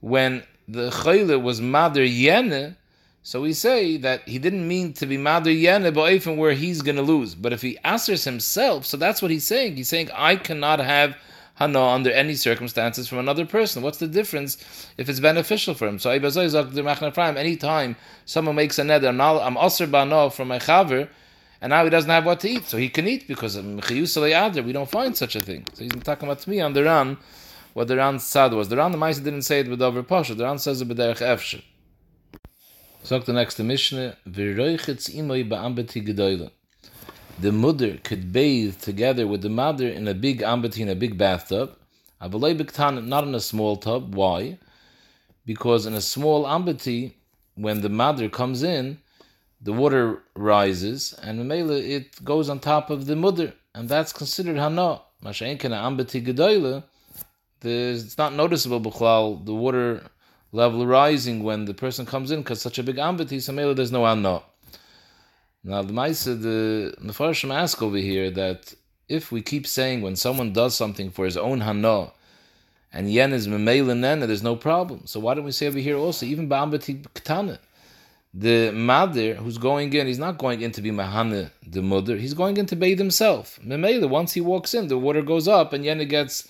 when 0.00 0.42
the 0.72 0.90
Chayle 0.90 1.40
was 1.40 1.60
Mader 1.60 2.06
Yene, 2.08 2.76
so 3.22 3.42
we 3.42 3.52
say 3.52 3.98
that 3.98 4.26
he 4.26 4.38
didn't 4.38 4.66
mean 4.66 4.94
to 4.94 5.04
be 5.04 5.18
Madu 5.18 5.50
Yene 5.50 5.92
Ba'ifim 5.92 6.36
where 6.36 6.52
he's 6.52 6.80
going 6.80 6.96
to 6.96 7.02
lose. 7.02 7.34
But 7.34 7.52
if 7.52 7.60
he 7.60 7.76
answers 7.84 8.24
himself, 8.24 8.86
so 8.86 8.96
that's 8.96 9.20
what 9.20 9.30
he's 9.30 9.46
saying. 9.46 9.76
He's 9.76 9.88
saying, 9.88 10.10
I 10.14 10.36
cannot 10.36 10.80
have 10.80 11.16
Hana 11.56 11.82
under 11.82 12.10
any 12.10 12.34
circumstances 12.34 13.06
from 13.08 13.18
another 13.18 13.44
person. 13.44 13.82
What's 13.82 13.98
the 13.98 14.08
difference 14.08 14.56
if 14.96 15.10
it's 15.10 15.20
beneficial 15.20 15.74
for 15.74 15.86
him? 15.86 15.98
So 15.98 16.10
anytime 16.10 17.96
someone 18.24 18.56
makes 18.56 18.78
a 18.78 18.82
neder, 18.82 19.08
I'm 19.10 19.56
Asr 19.56 19.90
Bano 19.90 20.30
from 20.30 20.48
my 20.48 20.58
Chaver, 20.58 21.08
and 21.60 21.70
now 21.70 21.84
he 21.84 21.90
doesn't 21.90 22.08
have 22.08 22.24
what 22.24 22.40
to 22.40 22.48
eat. 22.48 22.64
So 22.64 22.78
he 22.78 22.88
can 22.88 23.06
eat 23.06 23.28
because 23.28 23.54
of 23.54 23.66
we 23.66 24.72
don't 24.72 24.90
find 24.90 25.14
such 25.14 25.36
a 25.36 25.42
thing. 25.42 25.66
So 25.74 25.84
he's 25.84 25.92
talking 26.02 26.26
about 26.26 26.46
me 26.46 26.62
on 26.62 26.72
the 26.72 26.84
Ran, 26.84 27.18
what 27.80 27.88
the 27.88 27.96
Ran 27.96 28.18
sad 28.18 28.52
was. 28.52 28.68
The 28.68 28.76
Ran 28.76 28.92
the 28.92 28.98
Maisa 28.98 29.24
didn't 29.24 29.40
say 29.40 29.60
it 29.60 29.68
with 29.68 29.80
over 29.80 30.02
Pasha. 30.02 30.34
The 30.34 30.44
Ran 30.44 30.58
says 30.58 30.82
it 30.82 30.88
with 30.88 30.98
Derech 30.98 31.22
Efshe. 31.22 31.62
Sagt 33.02 33.24
the 33.24 33.32
next 33.32 33.58
Mishnah, 33.58 34.18
V'roichitz 34.28 35.08
imoi 35.16 35.48
ba'ambeti 35.48 36.06
gedoyle. 36.06 36.50
The 37.38 37.52
mother 37.52 37.96
could 37.96 38.34
bathe 38.34 38.82
together 38.82 39.26
with 39.26 39.40
the 39.40 39.48
mother 39.48 39.88
in 39.88 40.06
a 40.06 40.12
big 40.12 40.42
ambeti, 40.42 40.80
in 40.80 40.90
a 40.90 40.94
big 40.94 41.16
bathtub. 41.16 41.74
Avalei 42.20 42.54
b'ktan, 42.54 43.06
not 43.06 43.24
in 43.24 43.34
a 43.34 43.40
small 43.40 43.78
tub. 43.78 44.14
Why? 44.14 44.58
Because 45.46 45.86
in 45.86 45.94
a 45.94 46.02
small 46.02 46.44
ambeti, 46.44 47.14
when 47.54 47.80
the 47.80 47.88
mother 47.88 48.28
comes 48.28 48.62
in, 48.62 48.98
the 49.58 49.72
water 49.72 50.22
rises, 50.36 51.14
and 51.22 51.48
Mela 51.48 51.78
it 51.78 52.22
goes 52.22 52.50
on 52.50 52.60
top 52.60 52.90
of 52.90 53.06
the 53.06 53.16
mother, 53.16 53.54
and 53.74 53.88
that's 53.88 54.12
considered 54.12 54.58
hana. 54.58 55.00
Masha'inkin 55.24 55.72
ambeti 55.72 56.22
gedoyle, 56.22 56.84
it's 57.68 58.18
not 58.18 58.32
noticeable, 58.34 58.80
b'chlal, 58.80 59.44
the 59.44 59.54
water 59.54 60.02
level 60.52 60.86
rising 60.86 61.42
when 61.42 61.64
the 61.64 61.74
person 61.74 62.06
comes 62.06 62.30
in 62.30 62.40
because 62.40 62.60
such 62.60 62.78
a 62.78 62.82
big 62.82 62.96
so 62.96 63.52
maybe 63.52 63.74
there's 63.74 63.92
no 63.92 64.06
anna. 64.06 64.42
Now 65.62 65.82
the 65.82 65.92
Maisa, 65.92 66.32
uh, 66.32 66.34
the 66.40 66.96
Mefarshim 67.02 67.54
ask 67.54 67.82
over 67.82 67.98
here 67.98 68.30
that 68.30 68.74
if 69.08 69.30
we 69.30 69.42
keep 69.42 69.66
saying 69.66 70.00
when 70.00 70.16
someone 70.16 70.52
does 70.52 70.74
something 70.74 71.10
for 71.10 71.24
his 71.24 71.36
own 71.36 71.60
hana, 71.60 72.12
and 72.92 73.12
yen 73.12 73.32
is 73.32 73.46
memela 73.46 73.96
nena, 73.96 74.26
there's 74.26 74.42
no 74.42 74.56
problem. 74.56 75.06
So 75.06 75.20
why 75.20 75.34
don't 75.34 75.44
we 75.44 75.52
say 75.52 75.66
over 75.66 75.78
here 75.78 75.96
also, 75.96 76.24
even 76.26 76.48
ba'ambati 76.48 77.02
ktana, 77.14 77.58
the 78.32 78.70
mother 78.72 79.34
who's 79.34 79.58
going 79.58 79.92
in, 79.92 80.06
he's 80.06 80.18
not 80.18 80.38
going 80.38 80.62
in 80.62 80.72
to 80.72 80.80
be 80.80 80.90
mahana, 80.90 81.50
the 81.66 81.82
mother, 81.82 82.16
he's 82.16 82.34
going 82.34 82.56
in 82.56 82.66
to 82.66 82.76
bathe 82.76 82.98
himself. 82.98 83.58
Memela, 83.64 84.08
once 84.08 84.32
he 84.32 84.40
walks 84.40 84.74
in, 84.74 84.88
the 84.88 84.96
water 84.98 85.22
goes 85.22 85.46
up 85.46 85.72
and 85.72 85.84
yen 85.84 85.98
gets 86.08 86.48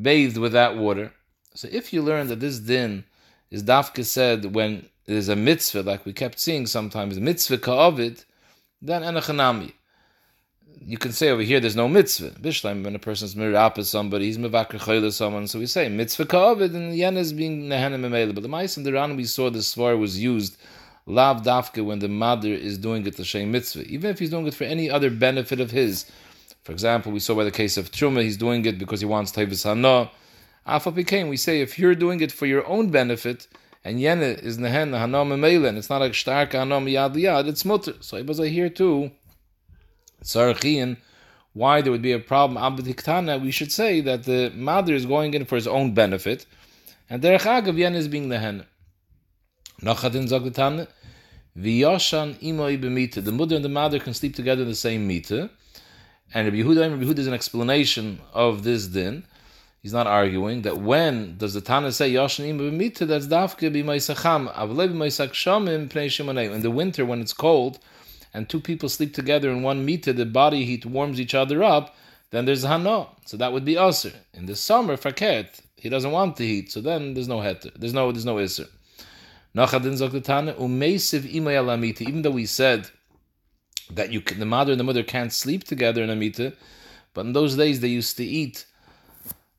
bathed 0.00 0.38
with 0.38 0.52
that 0.52 0.76
water. 0.76 1.12
So 1.54 1.68
if 1.70 1.92
you 1.92 2.02
learn 2.02 2.28
that 2.28 2.40
this 2.40 2.58
din 2.58 3.04
is 3.50 3.62
dafka 3.62 4.04
said 4.04 4.54
when 4.54 4.88
there's 5.06 5.28
a 5.28 5.36
mitzvah, 5.36 5.82
like 5.82 6.04
we 6.04 6.12
kept 6.12 6.38
seeing 6.38 6.66
sometimes, 6.66 7.18
mitzvah 7.18 7.58
ka'avid, 7.58 8.24
then 8.82 9.02
enachanami. 9.02 9.72
You 10.80 10.98
can 10.98 11.12
say 11.12 11.30
over 11.30 11.42
here 11.42 11.60
there's 11.60 11.74
no 11.74 11.88
mitzvah. 11.88 12.30
Bishlam, 12.40 12.84
when 12.84 12.94
a 12.94 12.98
person's 12.98 13.34
mirapa 13.34 13.84
somebody, 13.84 14.26
he's 14.26 14.38
mevakar 14.38 14.78
chayla 14.78 15.12
someone, 15.12 15.48
so 15.48 15.58
we 15.58 15.66
say 15.66 15.88
mitzvah 15.88 16.26
ka'avid, 16.26 16.74
and 16.74 16.96
yen 16.96 17.16
is 17.16 17.32
being 17.32 17.62
nehenem 17.68 18.06
emele. 18.06 18.34
But 18.34 18.42
the 18.42 18.48
mice 18.48 18.76
in 18.76 18.84
the 18.84 18.92
Ran 18.92 19.16
we 19.16 19.24
saw 19.24 19.50
the 19.50 19.58
svar 19.60 19.98
was 19.98 20.22
used 20.22 20.56
Lav 21.08 21.42
dafke 21.42 21.82
when 21.82 22.00
the 22.00 22.08
mother 22.08 22.52
is 22.52 22.76
doing 22.76 23.06
it 23.06 23.18
l'shem 23.18 23.50
mitzvah, 23.50 23.84
even 23.84 24.10
if 24.10 24.18
he's 24.18 24.28
doing 24.28 24.46
it 24.46 24.52
for 24.52 24.64
any 24.64 24.90
other 24.90 25.08
benefit 25.08 25.58
of 25.58 25.70
his. 25.70 26.04
For 26.68 26.72
example, 26.72 27.12
we 27.12 27.20
saw 27.20 27.34
by 27.34 27.44
the 27.44 27.50
case 27.50 27.78
of 27.78 27.90
Truma, 27.90 28.22
he's 28.22 28.36
doing 28.36 28.62
it 28.66 28.78
because 28.78 29.00
he 29.00 29.06
wants 29.06 29.32
Tevis 29.32 29.64
Hana. 29.64 30.10
Alpha 30.66 30.90
became, 30.90 31.28
we 31.28 31.38
say, 31.38 31.62
if 31.62 31.78
you're 31.78 31.94
doing 31.94 32.20
it 32.20 32.30
for 32.30 32.44
your 32.44 32.66
own 32.66 32.90
benefit, 32.90 33.48
and 33.82 33.98
Yene 33.98 34.38
is 34.42 34.58
Nehen 34.58 34.92
Hana 34.94 35.24
Memele, 35.24 35.66
and 35.66 35.78
it's 35.78 35.88
not 35.88 36.02
a 36.02 36.12
stark 36.12 36.52
Hana 36.52 36.78
Yad 36.78 37.14
Yad, 37.14 37.48
it's 37.48 37.64
Mutter. 37.64 37.94
So 38.00 38.18
it 38.18 38.26
was 38.26 38.36
here 38.36 38.68
too, 38.68 39.12
Sarachian, 40.22 40.98
why 41.54 41.80
there 41.80 41.90
would 41.90 42.02
be 42.02 42.12
a 42.12 42.18
problem, 42.18 42.62
Abdiktana, 42.62 43.40
we 43.40 43.50
should 43.50 43.72
say 43.72 44.02
that 44.02 44.24
the 44.24 44.52
mother 44.54 44.92
is 44.92 45.06
going 45.06 45.32
in 45.32 45.46
for 45.46 45.54
his 45.56 45.66
own 45.66 45.94
benefit, 45.94 46.44
and 47.08 47.22
Derech 47.22 47.46
Agav 47.46 47.76
Yene 47.76 47.94
is 47.94 48.08
being 48.08 48.28
Nehen. 48.28 48.66
Nachadin 49.80 50.28
Zogdetane, 50.28 50.86
V'yoshan 51.58 52.38
imoi 52.40 52.78
b'mita. 52.78 53.24
The 53.24 53.32
mother 53.32 53.56
and 53.56 53.64
the 53.64 53.70
mother 53.70 53.98
can 53.98 54.12
sleep 54.12 54.36
together 54.36 54.64
in 54.64 54.68
the 54.68 54.74
same 54.74 55.08
mita. 55.08 55.48
And 56.34 56.46
Rabbi 56.46 56.58
Yehuda, 56.58 56.90
Rabbi 56.90 57.04
Yehuda 57.04 57.18
is 57.18 57.26
an 57.26 57.34
explanation 57.34 58.20
of 58.34 58.62
this 58.62 58.86
din. 58.86 59.24
He's 59.82 59.94
not 59.94 60.06
arguing 60.06 60.62
that 60.62 60.78
when 60.78 61.38
does 61.38 61.54
the 61.54 61.60
Tana 61.62 61.90
say 61.90 62.12
Yoshan 62.12 62.44
imoi 62.46 62.70
b'mita, 62.70 63.06
that's 63.06 63.26
dafke 63.26 63.72
b'maisacham, 63.72 64.52
avle 64.54 64.88
b'maisak 64.88 65.30
shamim 65.30 65.88
pnei 65.88 66.06
shimonei. 66.06 66.52
In 66.52 66.60
the 66.60 66.70
winter 66.70 67.06
when 67.06 67.22
it's 67.22 67.32
cold, 67.32 67.78
and 68.34 68.46
two 68.46 68.60
people 68.60 68.90
sleep 68.90 69.14
together 69.14 69.50
in 69.50 69.62
one 69.62 69.86
mita, 69.86 70.12
the 70.12 70.26
body 70.26 70.64
heat 70.64 70.84
warms 70.84 71.18
each 71.18 71.34
other 71.34 71.62
up, 71.62 71.96
then 72.30 72.44
there's 72.44 72.64
hano. 72.64 73.08
So 73.24 73.38
that 73.38 73.52
would 73.52 73.64
be 73.64 73.76
usr. 73.76 74.14
In 74.34 74.44
the 74.44 74.56
summer, 74.56 74.98
faket, 74.98 75.60
he 75.76 75.88
doesn't 75.88 76.10
want 76.10 76.36
the 76.36 76.46
heat, 76.46 76.72
so 76.72 76.82
then 76.82 77.14
there's 77.14 77.28
no 77.28 77.38
heter. 77.38 77.72
There's 77.74 77.94
no 77.94 78.12
there's 78.12 78.26
no 78.26 78.36
isr. 78.36 78.68
Nachadin 79.54 79.96
Zokatana, 79.96 80.54
Umesiv 80.56 81.20
Imayalamita, 81.32 82.02
even 82.02 82.22
though 82.22 82.32
we 82.32 82.44
said 82.44 82.90
that 83.90 84.12
you 84.12 84.20
can, 84.20 84.38
the 84.38 84.46
mother 84.46 84.72
and 84.72 84.80
the 84.80 84.84
mother 84.84 85.02
can't 85.02 85.32
sleep 85.32 85.64
together 85.64 86.02
in 86.02 86.10
a 86.10 86.16
mita, 86.16 86.52
but 87.14 87.26
in 87.26 87.32
those 87.32 87.56
days 87.56 87.80
they 87.80 87.88
used 87.88 88.16
to 88.16 88.24
eat 88.24 88.64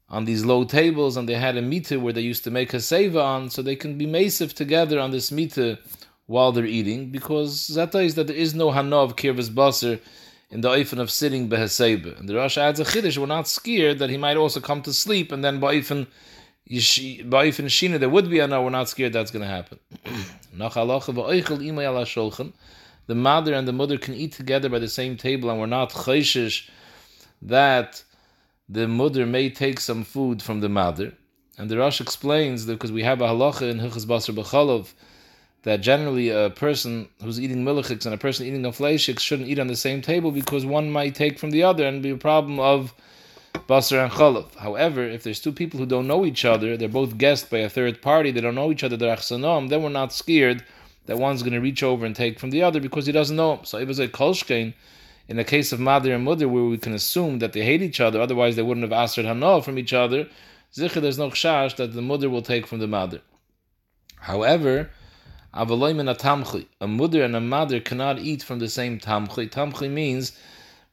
on 0.09 0.25
these 0.25 0.45
low 0.45 0.63
tables 0.63 1.17
and 1.17 1.29
they 1.29 1.35
had 1.35 1.57
a 1.57 1.61
mita 1.61 1.99
where 1.99 2.13
they 2.13 2.21
used 2.21 2.43
to 2.43 2.51
make 2.51 2.73
a 2.73 2.77
seva 2.77 3.23
on, 3.23 3.49
so 3.49 3.61
they 3.61 3.75
can 3.75 3.97
be 3.97 4.07
mesiv 4.07 4.53
together 4.53 4.99
on 4.99 5.11
this 5.11 5.31
mita 5.31 5.77
while 6.25 6.51
they're 6.51 6.65
eating, 6.65 7.09
because 7.09 7.67
zata 7.67 7.99
is 7.99 8.15
that 8.15 8.27
there 8.27 8.35
is 8.35 8.53
no 8.53 8.71
hanov 8.71 9.15
kirvas 9.15 9.53
baser 9.53 9.99
in 10.51 10.61
the 10.61 10.69
oifen 10.69 10.99
of 10.99 11.11
sitting 11.11 11.49
beheseba. 11.49 12.19
And 12.19 12.27
the 12.27 12.35
Rosh 12.35 12.57
adds 12.57 12.79
a 12.79 12.83
chiddush, 12.83 13.17
we're 13.17 13.25
not 13.25 13.47
scared 13.47 13.99
that 13.99 14.09
he 14.09 14.17
might 14.17 14.37
also 14.37 14.59
come 14.59 14.81
to 14.83 14.93
sleep 14.93 15.31
and 15.31 15.43
then 15.43 15.59
ba'oifen 15.59 16.07
Ba'if 16.69 17.57
and 17.57 17.67
Shina, 17.67 17.99
there 17.99 18.09
would 18.09 18.29
be 18.29 18.37
a 18.39 18.47
no, 18.47 18.61
we're 18.61 18.69
not 18.69 18.89
scared 18.89 19.13
that's 19.13 19.31
going 19.31 19.41
to 19.41 19.47
happen. 19.47 19.79
the 23.09 23.15
mother 23.15 23.55
and 23.55 23.67
the 23.67 23.73
mother 23.73 23.97
can 23.97 24.13
eat 24.13 24.33
together 24.33 24.69
by 24.69 24.77
the 24.77 24.87
same 24.87 25.17
table, 25.17 25.49
and 25.49 25.59
we're 25.59 25.65
not 25.65 25.91
chayshish 25.91 26.69
that 27.41 28.03
the 28.69 28.87
mother 28.87 29.25
may 29.25 29.49
take 29.49 29.79
some 29.79 30.03
food 30.03 30.43
from 30.43 30.59
the 30.59 30.69
mother. 30.69 31.13
And 31.57 31.71
the 31.71 31.79
Rosh 31.79 31.99
explains 31.99 32.67
that 32.67 32.73
because 32.73 32.91
we 32.91 33.01
have 33.01 33.19
a 33.19 33.29
halacha 33.29 33.63
in 33.63 33.79
Hilchas 33.79 34.05
Basar 34.05 34.35
B'chalov 34.35 34.93
that 35.63 35.77
generally 35.81 36.29
a 36.29 36.51
person 36.51 37.09
who's 37.23 37.41
eating 37.41 37.65
milichiks 37.65 38.05
and 38.05 38.13
a 38.13 38.17
person 38.19 38.45
eating 38.45 38.63
a 38.63 38.69
fleishiks 38.69 39.21
shouldn't 39.21 39.49
eat 39.49 39.57
on 39.57 39.65
the 39.65 39.75
same 39.75 40.03
table 40.03 40.31
because 40.31 40.63
one 40.63 40.91
might 40.91 41.15
take 41.15 41.39
from 41.39 41.49
the 41.49 41.63
other 41.63 41.87
and 41.87 42.03
be 42.03 42.11
a 42.11 42.15
problem 42.15 42.59
of 42.59 42.93
Basar 43.67 44.03
and 44.03 44.11
Cholov. 44.11 44.53
However, 44.53 45.03
if 45.03 45.23
there's 45.23 45.39
two 45.39 45.51
people 45.51 45.79
who 45.79 45.87
don't 45.87 46.05
know 46.05 46.27
each 46.27 46.45
other, 46.45 46.77
they're 46.77 46.87
both 46.87 47.17
guessed 47.17 47.49
by 47.49 47.57
a 47.57 47.69
third 47.69 48.03
party, 48.03 48.29
they 48.29 48.41
don't 48.41 48.53
know 48.53 48.71
each 48.71 48.83
other, 48.83 48.97
they're 48.97 49.15
achsanom, 49.15 49.69
then 49.69 49.81
we're 49.81 49.89
not 49.89 50.13
scared 50.13 50.63
that 51.09 51.17
one's 51.17 51.41
going 51.41 51.53
to 51.53 51.59
reach 51.59 51.81
over 51.81 52.05
and 52.05 52.15
take 52.15 52.39
from 52.39 52.51
the 52.51 52.61
other 52.61 52.79
because 52.79 53.07
he 53.07 53.11
doesn't 53.11 53.35
know. 53.35 53.61
So 53.63 53.79
it 53.79 53.87
was 53.87 53.97
a 53.97 54.07
kolshkein 54.07 54.75
in 55.27 55.37
the 55.37 55.43
case 55.43 55.71
of 55.71 55.79
mother 55.79 56.13
and 56.13 56.23
mother 56.23 56.47
where 56.47 56.65
we 56.65 56.77
can 56.77 56.93
assume 56.93 57.39
that 57.39 57.51
they 57.51 57.63
hate 57.63 57.81
each 57.81 57.99
other, 57.99 58.21
otherwise 58.21 58.55
they 58.55 58.61
wouldn't 58.61 58.83
have 58.83 58.93
asked 58.93 59.15
hana 59.15 59.63
from 59.63 59.79
each 59.79 59.91
other. 59.91 60.27
Zikr, 60.71 61.01
there's 61.01 61.17
no 61.17 61.31
chash 61.31 61.75
that 61.77 61.93
the 61.93 62.03
mother 62.03 62.29
will 62.29 62.43
take 62.43 62.67
from 62.67 62.77
the 62.77 62.85
mother. 62.85 63.21
However, 64.17 64.91
a 65.51 65.65
mother 65.65 67.23
and 67.23 67.35
a 67.35 67.41
mother 67.41 67.79
cannot 67.79 68.19
eat 68.19 68.43
from 68.43 68.59
the 68.59 68.69
same 68.69 68.99
tamchi. 68.99 69.49
Tamchi 69.49 69.89
means 69.89 70.31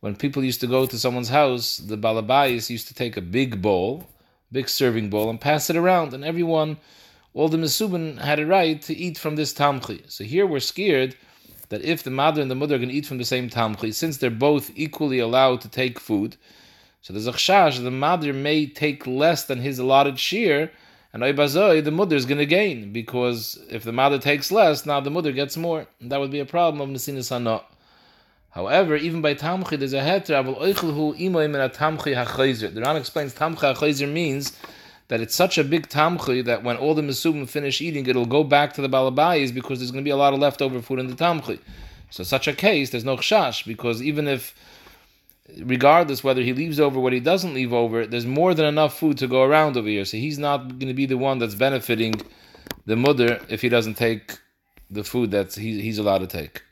when 0.00 0.16
people 0.16 0.42
used 0.42 0.62
to 0.62 0.66
go 0.66 0.86
to 0.86 0.98
someone's 0.98 1.28
house, 1.28 1.76
the 1.76 1.98
balabais 1.98 2.70
used 2.70 2.88
to 2.88 2.94
take 2.94 3.18
a 3.18 3.20
big 3.20 3.60
bowl, 3.60 4.08
big 4.50 4.70
serving 4.70 5.10
bowl, 5.10 5.28
and 5.28 5.42
pass 5.42 5.68
it 5.68 5.76
around, 5.76 6.14
and 6.14 6.24
everyone, 6.24 6.78
all 7.36 7.50
the 7.50 7.58
mesubin, 7.58 8.18
had 8.18 8.40
a 8.40 8.46
right 8.46 8.80
to 8.80 8.96
eat 8.96 9.18
from 9.18 9.36
this 9.36 9.52
tamchi. 9.52 10.10
So 10.10 10.24
here 10.24 10.46
we're 10.46 10.58
scared 10.58 11.14
that 11.68 11.84
if 11.84 12.02
the 12.02 12.10
mother 12.10 12.40
and 12.40 12.50
the 12.50 12.54
mother 12.54 12.76
are 12.76 12.78
going 12.78 12.88
to 12.88 12.94
eat 12.94 13.04
from 13.04 13.18
the 13.18 13.26
same 13.26 13.50
tamchi, 13.50 13.92
since 13.92 14.16
they're 14.16 14.30
both 14.30 14.70
equally 14.74 15.18
allowed 15.18 15.60
to 15.60 15.68
take 15.68 16.00
food, 16.00 16.36
so 17.02 17.12
there's 17.12 17.26
a 17.26 17.32
chash, 17.32 17.80
the 17.80 17.90
mother 17.90 18.32
may 18.32 18.66
take 18.66 19.06
less 19.06 19.44
than 19.44 19.60
his 19.60 19.78
allotted 19.78 20.18
share, 20.18 20.70
and 21.12 21.22
oibazoi, 21.22 21.84
the 21.84 21.90
mother 21.90 22.16
is 22.16 22.24
going 22.24 22.38
to 22.38 22.46
gain, 22.46 22.90
because 22.90 23.62
if 23.70 23.84
the 23.84 23.92
mother 23.92 24.18
takes 24.18 24.50
less, 24.50 24.86
now 24.86 25.00
the 25.00 25.10
mother 25.10 25.30
gets 25.30 25.58
more. 25.58 25.86
And 26.00 26.10
that 26.10 26.18
would 26.18 26.30
be 26.30 26.40
a 26.40 26.46
problem 26.46 26.80
of 26.80 26.88
Nesinas 26.88 27.30
Hanah. 27.30 27.64
However, 28.50 28.96
even 28.96 29.20
by 29.20 29.34
tamchi, 29.34 29.78
there's 29.78 29.92
a 29.92 30.00
heter, 30.00 30.42
avol 30.42 30.58
oichelhu 30.58 31.20
imoy 31.20 31.50
min 31.50 31.60
tamchi 31.70 32.16
hachayzer. 32.16 32.72
The 32.72 32.80
Ran 32.80 32.96
explains 32.96 33.34
tamchi 33.34 33.74
hachayzer 33.74 34.10
means 34.10 34.58
that 35.08 35.20
it's 35.20 35.34
such 35.34 35.56
a 35.58 35.64
big 35.64 35.88
tamchi 35.88 36.44
that 36.44 36.64
when 36.64 36.76
all 36.76 36.94
the 36.94 37.02
mesubim 37.02 37.48
finish 37.48 37.80
eating, 37.80 38.06
it'll 38.06 38.26
go 38.26 38.42
back 38.42 38.72
to 38.74 38.82
the 38.82 38.88
balabayis 38.88 39.54
because 39.54 39.78
there's 39.78 39.90
going 39.90 40.02
to 40.02 40.08
be 40.08 40.10
a 40.10 40.16
lot 40.16 40.34
of 40.34 40.40
leftover 40.40 40.82
food 40.82 40.98
in 40.98 41.06
the 41.06 41.14
tamchi. 41.14 41.58
So 42.10 42.24
such 42.24 42.48
a 42.48 42.52
case, 42.52 42.90
there's 42.90 43.04
no 43.04 43.16
chash 43.16 43.66
because 43.66 44.02
even 44.02 44.26
if, 44.26 44.54
regardless 45.62 46.24
whether 46.24 46.42
he 46.42 46.52
leaves 46.52 46.80
over 46.80 46.98
what 46.98 47.12
he 47.12 47.20
doesn't 47.20 47.54
leave 47.54 47.72
over, 47.72 48.06
there's 48.06 48.26
more 48.26 48.54
than 48.54 48.66
enough 48.66 48.98
food 48.98 49.18
to 49.18 49.26
go 49.26 49.42
around 49.42 49.76
over 49.76 49.88
here. 49.88 50.04
So 50.04 50.16
he's 50.16 50.38
not 50.38 50.68
going 50.78 50.88
to 50.88 50.94
be 50.94 51.06
the 51.06 51.18
one 51.18 51.38
that's 51.38 51.54
benefiting 51.54 52.14
the 52.84 52.96
mother 52.96 53.40
if 53.48 53.62
he 53.62 53.68
doesn't 53.68 53.94
take 53.94 54.38
the 54.90 55.04
food 55.04 55.30
that 55.32 55.54
he, 55.54 55.80
he's 55.80 55.98
allowed 55.98 56.18
to 56.18 56.26
take. 56.26 56.62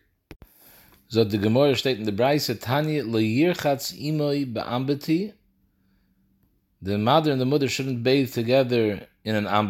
So 1.09 1.23
the 1.23 1.38
Gemara 1.38 1.73
steht 1.75 1.99
in 1.99 2.05
the 2.05 2.12
Braise, 2.12 2.51
Tanya 2.61 3.05
lo 3.05 3.20
yirchatz 3.20 3.94
imoi 4.01 4.53
ba'ambeti. 4.53 5.33
The 6.85 6.99
mother 6.99 7.33
and 7.33 7.40
the 7.40 7.47
mother 7.47 7.66
shouldn't 7.66 8.03
bathe 8.03 8.35
together 8.35 9.09
in 9.25 9.35
an 9.35 9.68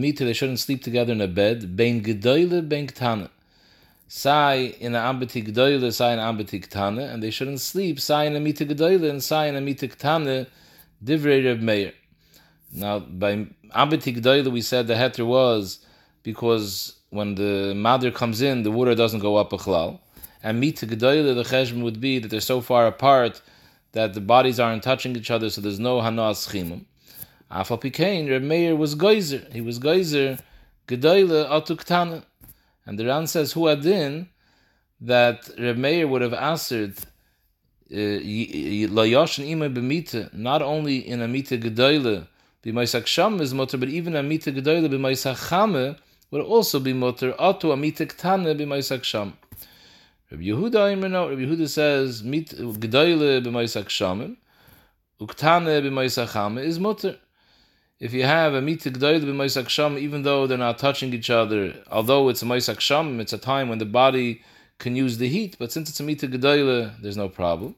mita, 0.00 0.24
they 0.24 0.32
shouldn't 0.32 0.58
sleep 0.58 0.82
together 0.82 1.12
in 1.12 1.20
a 1.20 1.28
bed. 1.28 1.76
Bein 1.76 2.02
gedoyle, 2.02 2.68
bein 2.68 2.88
ktana. 2.88 3.28
Sai 4.08 4.74
in 4.80 4.96
an 4.96 5.02
ambeti 5.02 5.46
gedoyle, 5.46 5.92
sai 5.92 6.14
in 6.14 6.18
an 6.18 6.36
ambeti 6.36 6.60
ktana. 6.66 7.14
And 7.14 7.22
they 7.22 7.30
shouldn't 7.30 7.60
sleep, 7.60 8.00
sai 8.00 8.24
in 8.24 8.34
a 8.34 8.40
mita 8.40 8.66
gedoyle, 8.66 9.08
and 9.08 9.22
sai 9.22 9.46
in 9.46 9.54
a 9.54 9.60
mita 9.60 9.86
ktana. 9.86 10.48
Divrei 11.04 11.44
Reb 11.44 11.60
Meir. 11.60 11.92
Now, 12.72 12.98
by 12.98 13.46
ambeti 13.72 14.16
gedoyle, 14.18 14.50
we 14.50 14.62
said 14.62 14.88
the 14.88 14.94
heter 14.94 15.24
was 15.24 15.78
because 16.24 16.96
when 17.10 17.36
the 17.36 17.72
mother 17.76 18.10
comes 18.10 18.42
in, 18.42 18.64
the 18.64 18.72
water 18.72 18.96
doesn't 18.96 19.20
go 19.20 19.36
up 19.36 19.52
a 19.52 19.58
chlal 19.58 20.00
and 20.44 20.60
to 20.76 20.86
Gedoyle, 20.86 21.34
the 21.34 21.42
cheshbon 21.42 21.82
would 21.82 22.00
be 22.00 22.18
that 22.18 22.28
they're 22.28 22.40
so 22.40 22.60
far 22.60 22.86
apart 22.86 23.40
that 23.94 24.12
the 24.12 24.20
bodies 24.20 24.60
aren't 24.60 24.82
touching 24.82 25.16
each 25.16 25.30
other, 25.30 25.48
so 25.48 25.60
there's 25.60 25.80
no 25.80 26.00
hanas 26.00 26.50
chimum. 26.50 26.84
Afal 27.50 27.80
pikein, 27.80 28.28
Reb 28.28 28.42
Meir 28.42 28.74
was 28.76 28.96
geyser. 28.96 29.46
He 29.52 29.60
was 29.60 29.78
geyser, 29.78 30.38
Gedoyle 30.88 31.48
atuktana. 31.48 32.24
And 32.84 32.98
the 32.98 33.06
Ran 33.06 33.28
says, 33.28 33.52
Hu 33.52 33.68
adin, 33.68 34.28
that 35.00 35.48
Reb 35.58 35.76
Meir 35.76 36.08
would 36.08 36.22
have 36.22 36.34
answered, 36.34 36.98
uh, 37.92 37.94
Layoshin 37.94 39.48
ima 39.48 39.70
b'mita, 39.70 40.34
not 40.34 40.60
only 40.60 40.96
in 40.96 41.22
a 41.22 41.28
mita 41.28 41.56
Gedoyle, 41.56 42.26
b'maisak 42.64 43.06
sham 43.06 43.40
is 43.40 43.54
mutter, 43.54 43.78
but 43.78 43.88
even 43.88 44.16
a 44.16 44.24
mita 44.24 44.50
Gedoyle 44.50 44.88
b'maisak 44.88 45.36
chame 45.48 45.96
would 46.32 46.42
also 46.42 46.80
be 46.80 46.92
mutter, 46.92 47.32
atu 47.34 47.72
a 47.72 47.76
mita 47.76 48.06
ktana 48.06 48.58
b'maisak 48.58 49.04
sham. 49.04 49.34
Rabbi 50.34 50.46
Yehuda 50.46 51.30
Rabbi 51.30 51.42
Yehuda 51.42 51.68
says, 51.68 52.24
mit 52.24 52.48
gedoyle 52.48 53.40
b'maisak 53.40 53.84
shamim, 53.84 54.36
uktane 55.20 55.80
b'maisak 55.80 56.26
chame 56.32 56.60
is 56.60 56.80
mutter. 56.80 57.16
If 58.00 58.12
you 58.12 58.24
have 58.24 58.52
a 58.54 58.60
mit 58.60 58.80
gedoyle 58.80 59.22
b'maisak 59.22 59.66
shamim, 59.66 59.96
even 59.98 60.22
though 60.22 60.48
they're 60.48 60.58
not 60.58 60.78
touching 60.78 61.14
each 61.14 61.30
other, 61.30 61.74
although 61.88 62.28
it's 62.30 62.42
a 62.42 62.46
maisak 62.46 62.78
shamim, 62.78 63.20
it's 63.20 63.32
a 63.32 63.38
time 63.38 63.68
when 63.68 63.78
the 63.78 63.84
body 63.84 64.42
can 64.78 64.96
use 64.96 65.18
the 65.18 65.28
heat, 65.28 65.54
but 65.56 65.70
since 65.70 65.88
it's 65.88 66.00
a 66.00 66.02
mit 66.02 66.18
gedoyle, 66.18 67.00
there's 67.00 67.16
no 67.16 67.28
problem. 67.28 67.76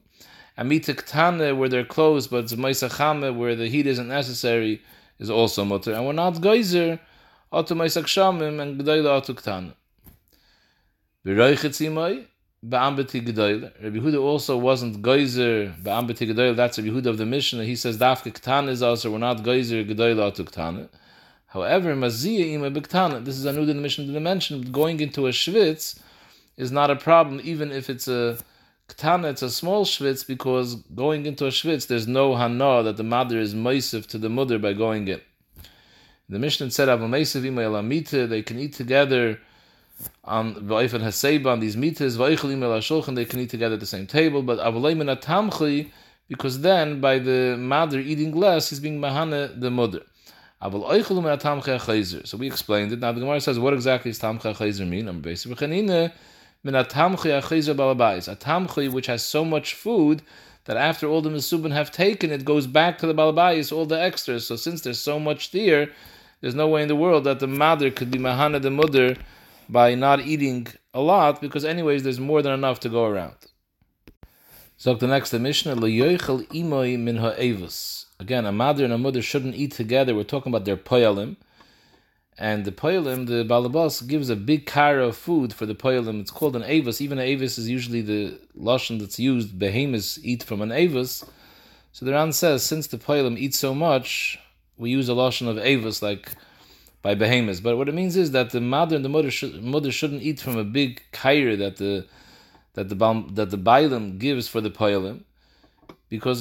A 0.57 0.63
mit 0.63 0.81
ktane, 0.81 1.55
where 1.55 1.69
they're 1.69 1.85
close, 1.85 2.25
but 2.25 2.45
it's 2.45 2.53
a 2.53 2.57
maisak 2.57 2.97
chame, 2.97 3.37
where 3.37 3.55
the 3.55 3.67
heat 3.67 3.85
isn't 3.85 4.07
necessary, 4.07 4.81
is 5.19 5.29
also 5.29 5.63
mutter. 5.63 5.93
And 5.93 6.07
we're 6.07 6.13
not 6.13 6.41
geyser, 6.41 6.99
atu 7.53 7.77
maisak 7.77 8.05
shamim, 8.05 8.59
and 8.59 8.81
gedoyle 8.81 9.21
atu 9.21 9.35
ktane. 9.35 9.73
V'roichet 11.23 11.75
zimai, 11.75 12.25
Ba'ambeti 12.65 13.25
Gedoyle. 13.25 13.71
Rabbi 13.83 13.97
Huda 13.97 14.21
also 14.21 14.57
wasn't 14.57 15.01
geyser 15.01 15.73
Ba'ambeti 15.81 16.27
Gedoyle. 16.31 16.55
That's 16.55 16.77
Rabbi 16.77 16.89
Huda 16.89 17.07
of 17.07 17.17
the 17.17 17.25
Mishnah. 17.25 17.63
He 17.63 17.75
says 17.75 17.97
Dafke 17.97 18.33
Ktana 18.33 18.69
is 18.69 18.81
also 18.81 19.11
we're 19.11 19.19
not 19.19 19.43
geyser 19.43 19.83
Gedoyle 19.83 20.31
atu 20.31 20.43
Ktana. 20.43 20.89
However, 21.47 21.95
mazia 21.95 22.45
ima 22.53 22.69
biktana. 22.69 23.23
This 23.23 23.37
is 23.37 23.45
a 23.45 23.53
new 23.53 23.61
in 23.61 23.67
the 23.67 23.73
mission 23.75 24.11
dimension. 24.11 24.69
Going 24.71 24.99
into 24.99 25.27
a 25.27 25.31
schwitz 25.31 25.97
is 26.57 26.71
not 26.71 26.91
a 26.91 26.95
problem, 26.95 27.39
even 27.43 27.71
if 27.71 27.89
it's 27.89 28.07
a 28.07 28.37
ktana, 28.89 29.31
it's 29.31 29.41
a 29.41 29.49
small 29.49 29.85
schwitz, 29.85 30.27
because 30.27 30.75
going 30.93 31.25
into 31.25 31.45
a 31.45 31.49
schwitz, 31.49 31.87
there's 31.87 32.07
no 32.07 32.35
hana 32.35 32.83
that 32.83 32.97
the 32.97 33.03
mother 33.03 33.39
is 33.39 33.55
meisiv 33.55 34.05
to 34.07 34.17
the 34.17 34.29
mother 34.29 34.59
by 34.59 34.73
going 34.73 35.07
in. 35.07 35.21
The 36.27 36.37
Mishnah 36.37 36.71
said, 36.71 36.89
"Aval 36.89 37.07
meisiv 37.07 37.45
ima 37.45 37.61
elamita." 37.61 38.27
They 38.27 38.41
can 38.41 38.59
eat 38.59 38.73
together 38.73 39.39
Um, 40.23 40.55
on 40.55 40.55
va'ifan 40.55 41.01
haseba 41.01 41.47
on 41.47 41.59
these 41.59 41.75
mitas. 41.75 42.17
Va'ichel 42.17 42.51
ima 42.51 42.65
shulchan. 42.79 43.15
They 43.15 43.25
can 43.25 43.39
eat 43.39 43.49
together 43.49 43.75
at 43.75 43.79
the 43.79 43.85
same 43.85 44.07
table. 44.07 44.41
But 44.41 44.59
avalayim 44.59 45.03
atamchi, 45.15 45.91
because 46.27 46.61
then 46.61 46.99
by 47.01 47.19
the 47.19 47.55
mother 47.57 47.99
eating 47.99 48.35
less, 48.35 48.69
he's 48.69 48.79
being 48.79 48.99
mahana 48.99 49.59
the 49.59 49.71
mother. 49.71 50.01
So 50.59 50.79
we 52.37 52.47
explained 52.47 52.91
it. 52.91 52.99
Now 52.99 53.11
the 53.11 53.19
Gemara 53.19 53.39
says, 53.39 53.59
what 53.59 53.75
exactly 53.75 54.09
does 54.09 54.19
tamcha 54.19 54.55
chayzer 54.55 54.87
mean? 54.87 55.07
I'm 55.07 55.21
basically 55.21 55.53
a 55.87 56.11
tamchi 58.35 58.91
which 58.91 59.05
has 59.05 59.23
so 59.23 59.45
much 59.45 59.75
food 59.75 60.23
that 60.65 60.75
after 60.75 61.07
all 61.07 61.21
the 61.21 61.29
mesubin 61.29 61.71
have 61.71 61.91
taken, 61.91 62.31
it 62.31 62.43
goes 62.43 62.65
back 62.65 62.97
to 62.97 63.05
the 63.05 63.13
balabais, 63.13 63.71
all 63.71 63.85
the 63.85 64.01
extras. 64.01 64.47
So 64.47 64.55
since 64.55 64.81
there's 64.81 64.99
so 64.99 65.19
much 65.19 65.51
there, 65.51 65.91
there's 66.41 66.55
no 66.55 66.67
way 66.67 66.81
in 66.81 66.87
the 66.87 66.95
world 66.95 67.25
that 67.25 67.39
the 67.39 67.45
mother 67.45 67.91
could 67.91 68.09
be 68.09 68.17
mahana 68.17 68.59
the 68.59 68.71
mother 68.71 69.15
by 69.69 69.95
not 69.95 70.21
eating 70.21 70.67
a 70.93 71.01
lot, 71.01 71.41
because 71.41 71.65
anyways, 71.65 72.03
there's 72.03 72.19
more 72.19 72.41
than 72.41 72.53
enough 72.53 72.79
to 72.81 72.89
go 72.89 73.05
around. 73.05 73.35
So 74.77 74.93
the 74.93 75.07
next 75.07 75.33
Mishnah, 75.33 75.75
imoy 75.75 76.99
min. 76.99 77.17
Again, 78.19 78.45
a 78.45 78.51
mother 78.51 78.83
and 78.83 78.93
a 78.93 78.97
mother 78.97 79.21
shouldn't 79.21 79.55
eat 79.55 79.71
together. 79.71 80.15
We're 80.15 80.23
talking 80.23 80.51
about 80.51 80.65
their 80.65 80.77
poyalim. 80.77 81.37
And 82.37 82.65
the 82.65 82.71
poyalim, 82.71 83.25
the 83.25 83.43
balabas, 83.43 84.07
gives 84.07 84.29
a 84.29 84.35
big 84.35 84.67
kara 84.67 85.07
of 85.07 85.17
food 85.17 85.53
for 85.53 85.65
the 85.65 85.73
poyalim. 85.73 86.21
It's 86.21 86.29
called 86.29 86.55
an 86.55 86.63
avis. 86.63 87.01
Even 87.01 87.17
an 87.17 87.25
avis 87.25 87.57
is 87.57 87.67
usually 87.67 88.01
the 88.01 88.39
lashon 88.55 88.99
that's 88.99 89.19
used. 89.19 89.57
Behemoths 89.57 90.19
eat 90.23 90.43
from 90.43 90.61
an 90.61 90.71
avis. 90.71 91.25
So 91.91 92.05
the 92.05 92.11
Ran 92.11 92.31
says, 92.31 92.63
since 92.63 92.85
the 92.85 92.97
poyalim 92.97 93.37
eat 93.37 93.55
so 93.55 93.73
much, 93.73 94.37
we 94.77 94.91
use 94.91 95.09
a 95.09 95.13
lashon 95.13 95.47
of 95.47 95.57
avis 95.57 96.03
like 96.03 96.33
by 97.07 97.15
behemoths. 97.15 97.61
But 97.61 97.77
what 97.77 97.87
it 97.87 97.95
means 97.95 98.17
is 98.17 98.31
that 98.31 98.49
the 98.49 98.59
mother 98.59 98.93
and 98.97 99.05
the 99.05 99.13
mother, 99.17 99.31
should, 99.31 99.63
mother 99.63 99.93
shouldn't 99.93 100.23
eat 100.23 100.41
from 100.41 100.57
a 100.57 100.65
big 100.65 101.01
kaira 101.13 101.57
that 101.57 101.77
the 101.77 102.05
that 102.73 102.89
the 102.89 102.97
that 103.37 103.49
the 103.49 103.57
bailim 103.57 104.19
gives 104.19 104.49
for 104.49 104.59
the 104.59 104.69
poyalim 104.69 105.21
because 106.09 106.39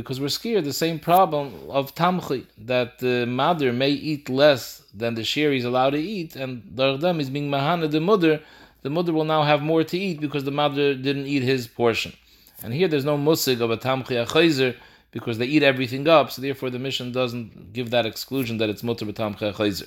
because 0.00 0.20
we're 0.20 0.28
scared 0.28 0.64
the 0.64 0.72
same 0.72 1.00
problem 1.00 1.52
of 1.68 1.94
tamchi 1.96 2.46
that 2.72 3.00
the 3.00 3.26
mother 3.26 3.72
may 3.72 3.90
eat 3.90 4.28
less 4.28 4.84
than 4.94 5.16
the 5.16 5.22
sheri 5.22 5.56
is 5.56 5.64
allowed 5.64 5.90
to 5.98 6.02
eat, 6.16 6.36
and 6.36 6.52
them 6.76 7.18
is 7.18 7.28
being 7.28 7.50
mahana 7.50 7.90
the 7.90 8.00
mother. 8.00 8.40
The 8.82 8.90
mother 8.90 9.12
will 9.12 9.24
now 9.24 9.42
have 9.42 9.62
more 9.62 9.82
to 9.82 9.98
eat 9.98 10.20
because 10.20 10.44
the 10.44 10.56
mother 10.62 10.94
didn't 10.94 11.26
eat 11.26 11.42
his 11.42 11.66
portion. 11.66 12.12
And 12.62 12.72
here 12.72 12.86
there's 12.86 13.04
no 13.12 13.16
musig 13.18 13.60
of 13.60 13.70
a 13.72 13.78
tamchi 13.78 14.14
achayzer 14.24 14.76
because 15.14 15.38
they 15.38 15.46
eat 15.46 15.62
everything 15.62 16.06
up. 16.08 16.32
So 16.32 16.42
therefore 16.42 16.70
the 16.70 16.80
Mishnah 16.80 17.12
doesn't 17.12 17.72
give 17.72 17.90
that 17.90 18.04
exclusion 18.04 18.58
that 18.58 18.68
it's 18.68 18.82
mutter 18.82 19.06
b'tamchi 19.06 19.54
achayzer. 19.54 19.86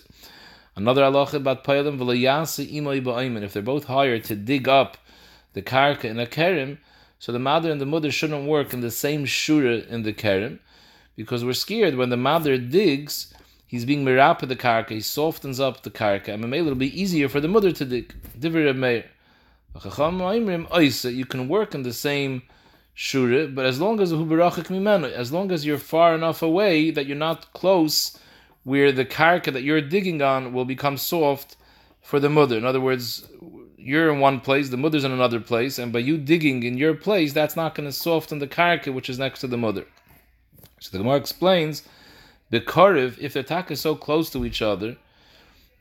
Another 0.75 1.03
halacha 1.03 1.33
about 1.33 1.65
payalim 1.65 1.99
v'layasi 1.99 2.73
imoy 2.73 3.43
If 3.43 3.51
they're 3.51 3.61
both 3.61 3.83
hired 3.83 4.23
to 4.23 4.37
dig 4.37 4.69
up 4.69 4.97
the 5.51 5.61
karka 5.61 6.05
in 6.05 6.17
a 6.17 6.25
kerim, 6.25 6.77
so 7.19 7.33
the 7.33 7.39
mother 7.39 7.69
and 7.69 7.81
the 7.81 7.85
mother 7.85 8.09
shouldn't 8.09 8.47
work 8.47 8.73
in 8.73 8.79
the 8.79 8.89
same 8.89 9.25
shura 9.25 9.85
in 9.89 10.03
the 10.03 10.13
kerem, 10.13 10.59
because 11.17 11.43
we're 11.43 11.51
scared 11.51 11.95
when 11.95 12.09
the 12.09 12.15
mother 12.15 12.57
digs, 12.57 13.33
he's 13.65 13.83
being 13.83 14.05
mirapa 14.05 14.47
the 14.47 14.55
karka, 14.55 14.91
he 14.91 15.01
softens 15.01 15.59
up 15.59 15.83
the 15.83 15.91
karka, 15.91 16.29
and 16.29 16.53
it'll 16.53 16.75
be 16.75 17.01
easier 17.01 17.27
for 17.27 17.41
the 17.41 17.49
mother 17.49 17.73
to 17.73 17.83
dig. 17.83 18.13
You 18.39 19.03
can 21.25 21.49
work 21.49 21.75
in 21.75 21.83
the 21.83 21.93
same 21.93 22.43
shura, 22.97 23.53
but 23.53 23.65
as 23.65 23.79
long 23.79 23.99
as 23.99 24.11
as 24.11 25.31
long 25.31 25.51
as 25.51 25.65
you're 25.65 25.77
far 25.77 26.15
enough 26.15 26.41
away 26.41 26.89
that 26.89 27.05
you're 27.05 27.15
not 27.15 27.53
close, 27.53 28.19
where 28.63 28.91
the 28.91 29.05
karka 29.05 29.53
that 29.53 29.61
you're 29.61 29.81
digging 29.81 30.21
on 30.21 30.51
will 30.51 30.65
become 30.65 30.97
soft 30.97 31.55
for 32.01 32.19
the 32.19 32.29
mother. 32.29 32.57
In 32.57 32.65
other 32.65 32.81
words, 32.81 33.29
you're 33.77 34.11
in 34.11 34.19
one 34.19 34.39
place, 34.39 34.69
the 34.69 34.77
mother's 34.77 35.03
in 35.03 35.11
another 35.11 35.39
place, 35.39 35.77
and 35.77 35.93
by 35.93 35.99
you 35.99 36.17
digging 36.17 36.63
in 36.63 36.77
your 36.77 36.95
place, 36.95 37.33
that's 37.33 37.55
not 37.55 37.75
going 37.75 37.87
to 37.87 37.93
soften 37.93 38.39
the 38.39 38.47
karka 38.47 38.91
which 38.91 39.09
is 39.09 39.19
next 39.19 39.41
to 39.41 39.47
the 39.47 39.57
mother. 39.57 39.85
So 40.79 40.89
the 40.91 40.97
Gemara 40.97 41.17
explains, 41.17 41.83
the 42.49 42.61
kariv, 42.61 43.19
if 43.19 43.33
the 43.33 43.43
tak 43.43 43.69
is 43.69 43.79
so 43.79 43.95
close 43.95 44.29
to 44.31 44.43
each 44.43 44.61
other, 44.61 44.97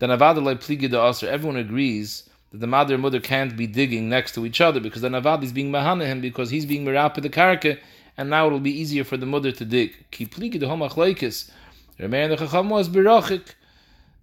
then 0.01 0.11
avadalai 0.11 0.57
pligi 0.57 0.91
the 0.91 1.03
aser, 1.03 1.29
everyone 1.29 1.57
agrees 1.57 2.26
that 2.53 2.59
the 2.59 2.67
mother 2.67 2.95
and 2.95 3.03
mother 3.03 3.21
can't 3.21 3.57
be 3.57 3.67
digging 3.67 4.09
next 4.09 4.35
to 4.35 4.47
each 4.47 4.61
other 4.61 4.81
because 4.81 5.03
the 5.03 5.09
avad 5.09 5.43
is 5.43 5.53
being 5.53 5.71
mahana 5.71 6.07
him 6.07 6.21
because 6.21 6.51
he's 6.51 6.67
being 6.67 6.85
mirapa 6.85 7.21
the 7.23 7.31
karka, 7.31 7.79
and 8.17 8.31
now 8.31 8.47
it'll 8.47 8.61
be 8.61 8.71
easier 8.71 9.05
for 9.05 9.17
the 9.17 9.27
mother 9.27 9.53
to 9.53 9.65
dig. 9.65 10.05
Ki 10.11 10.27
pligi 10.27 10.59
the 10.59 10.67
homach 10.67 10.93
leikis, 10.93 11.51
the 11.99 12.37
Chacham 12.37 12.71
was 12.71 12.89
birachik, 12.89 13.55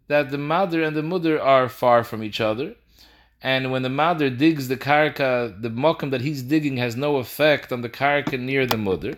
that 0.08 0.32
the 0.32 0.38
mother 0.38 0.84
and 0.84 0.96
the 0.96 1.04
mother 1.04 1.42
are 1.42 1.70
far 1.70 2.04
from 2.04 2.24
each 2.24 2.42
other, 2.42 2.76
and 3.42 3.72
when 3.72 3.82
the 3.82 3.90
mother 3.90 4.30
digs 4.30 4.68
the 4.68 4.78
karka, 4.78 5.62
the 5.62 5.70
mokum 5.70 6.12
that 6.12 6.22
he's 6.22 6.42
digging 6.42 6.78
has 6.78 6.96
no 6.96 7.18
effect 7.18 7.72
on 7.72 7.82
the 7.82 7.90
karka 7.90 8.40
near 8.40 8.66
the 8.66 8.78
mother. 8.78 9.18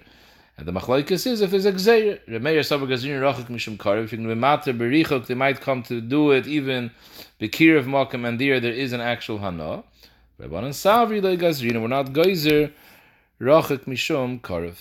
And 0.58 0.65
the 0.65 0.72
machlokes 0.72 1.28
is 1.28 1.41
if 1.41 1.52
there's 1.52 1.65
a 1.65 1.74
gzeir, 1.74 2.20
Remeir 2.30 2.60
Sabar 2.60 2.88
Gazin 2.88 3.20
Rachik 3.20 3.48
Mishum 3.48 3.78
Karev, 3.78 4.06
if 4.06 4.13
you 4.13 4.18
can 4.18 4.28
be 4.28 4.36
matter 4.36 4.74
berichok, 4.74 5.28
they 5.28 5.34
might 5.34 5.60
come 5.60 5.84
to 5.84 6.00
do 6.00 6.32
it 6.32 6.48
even 6.48 6.91
bekir 7.41 7.78
of 7.78 7.86
mokum, 7.86 8.26
and 8.26 8.39
there 8.39 8.62
there 8.62 8.72
is 8.72 8.94
an 8.94 9.02
actual 9.02 9.39
hana. 9.39 9.84
Rabbanan 10.39 10.70
Savri 10.72 11.22
le 11.22 11.36
Gazrina, 11.36 11.82
we're 11.82 11.89
not 11.89 12.13
geyser 12.13 12.72
Rachik 13.41 13.84
Mishum 13.86 14.39
Karev. 14.39 14.78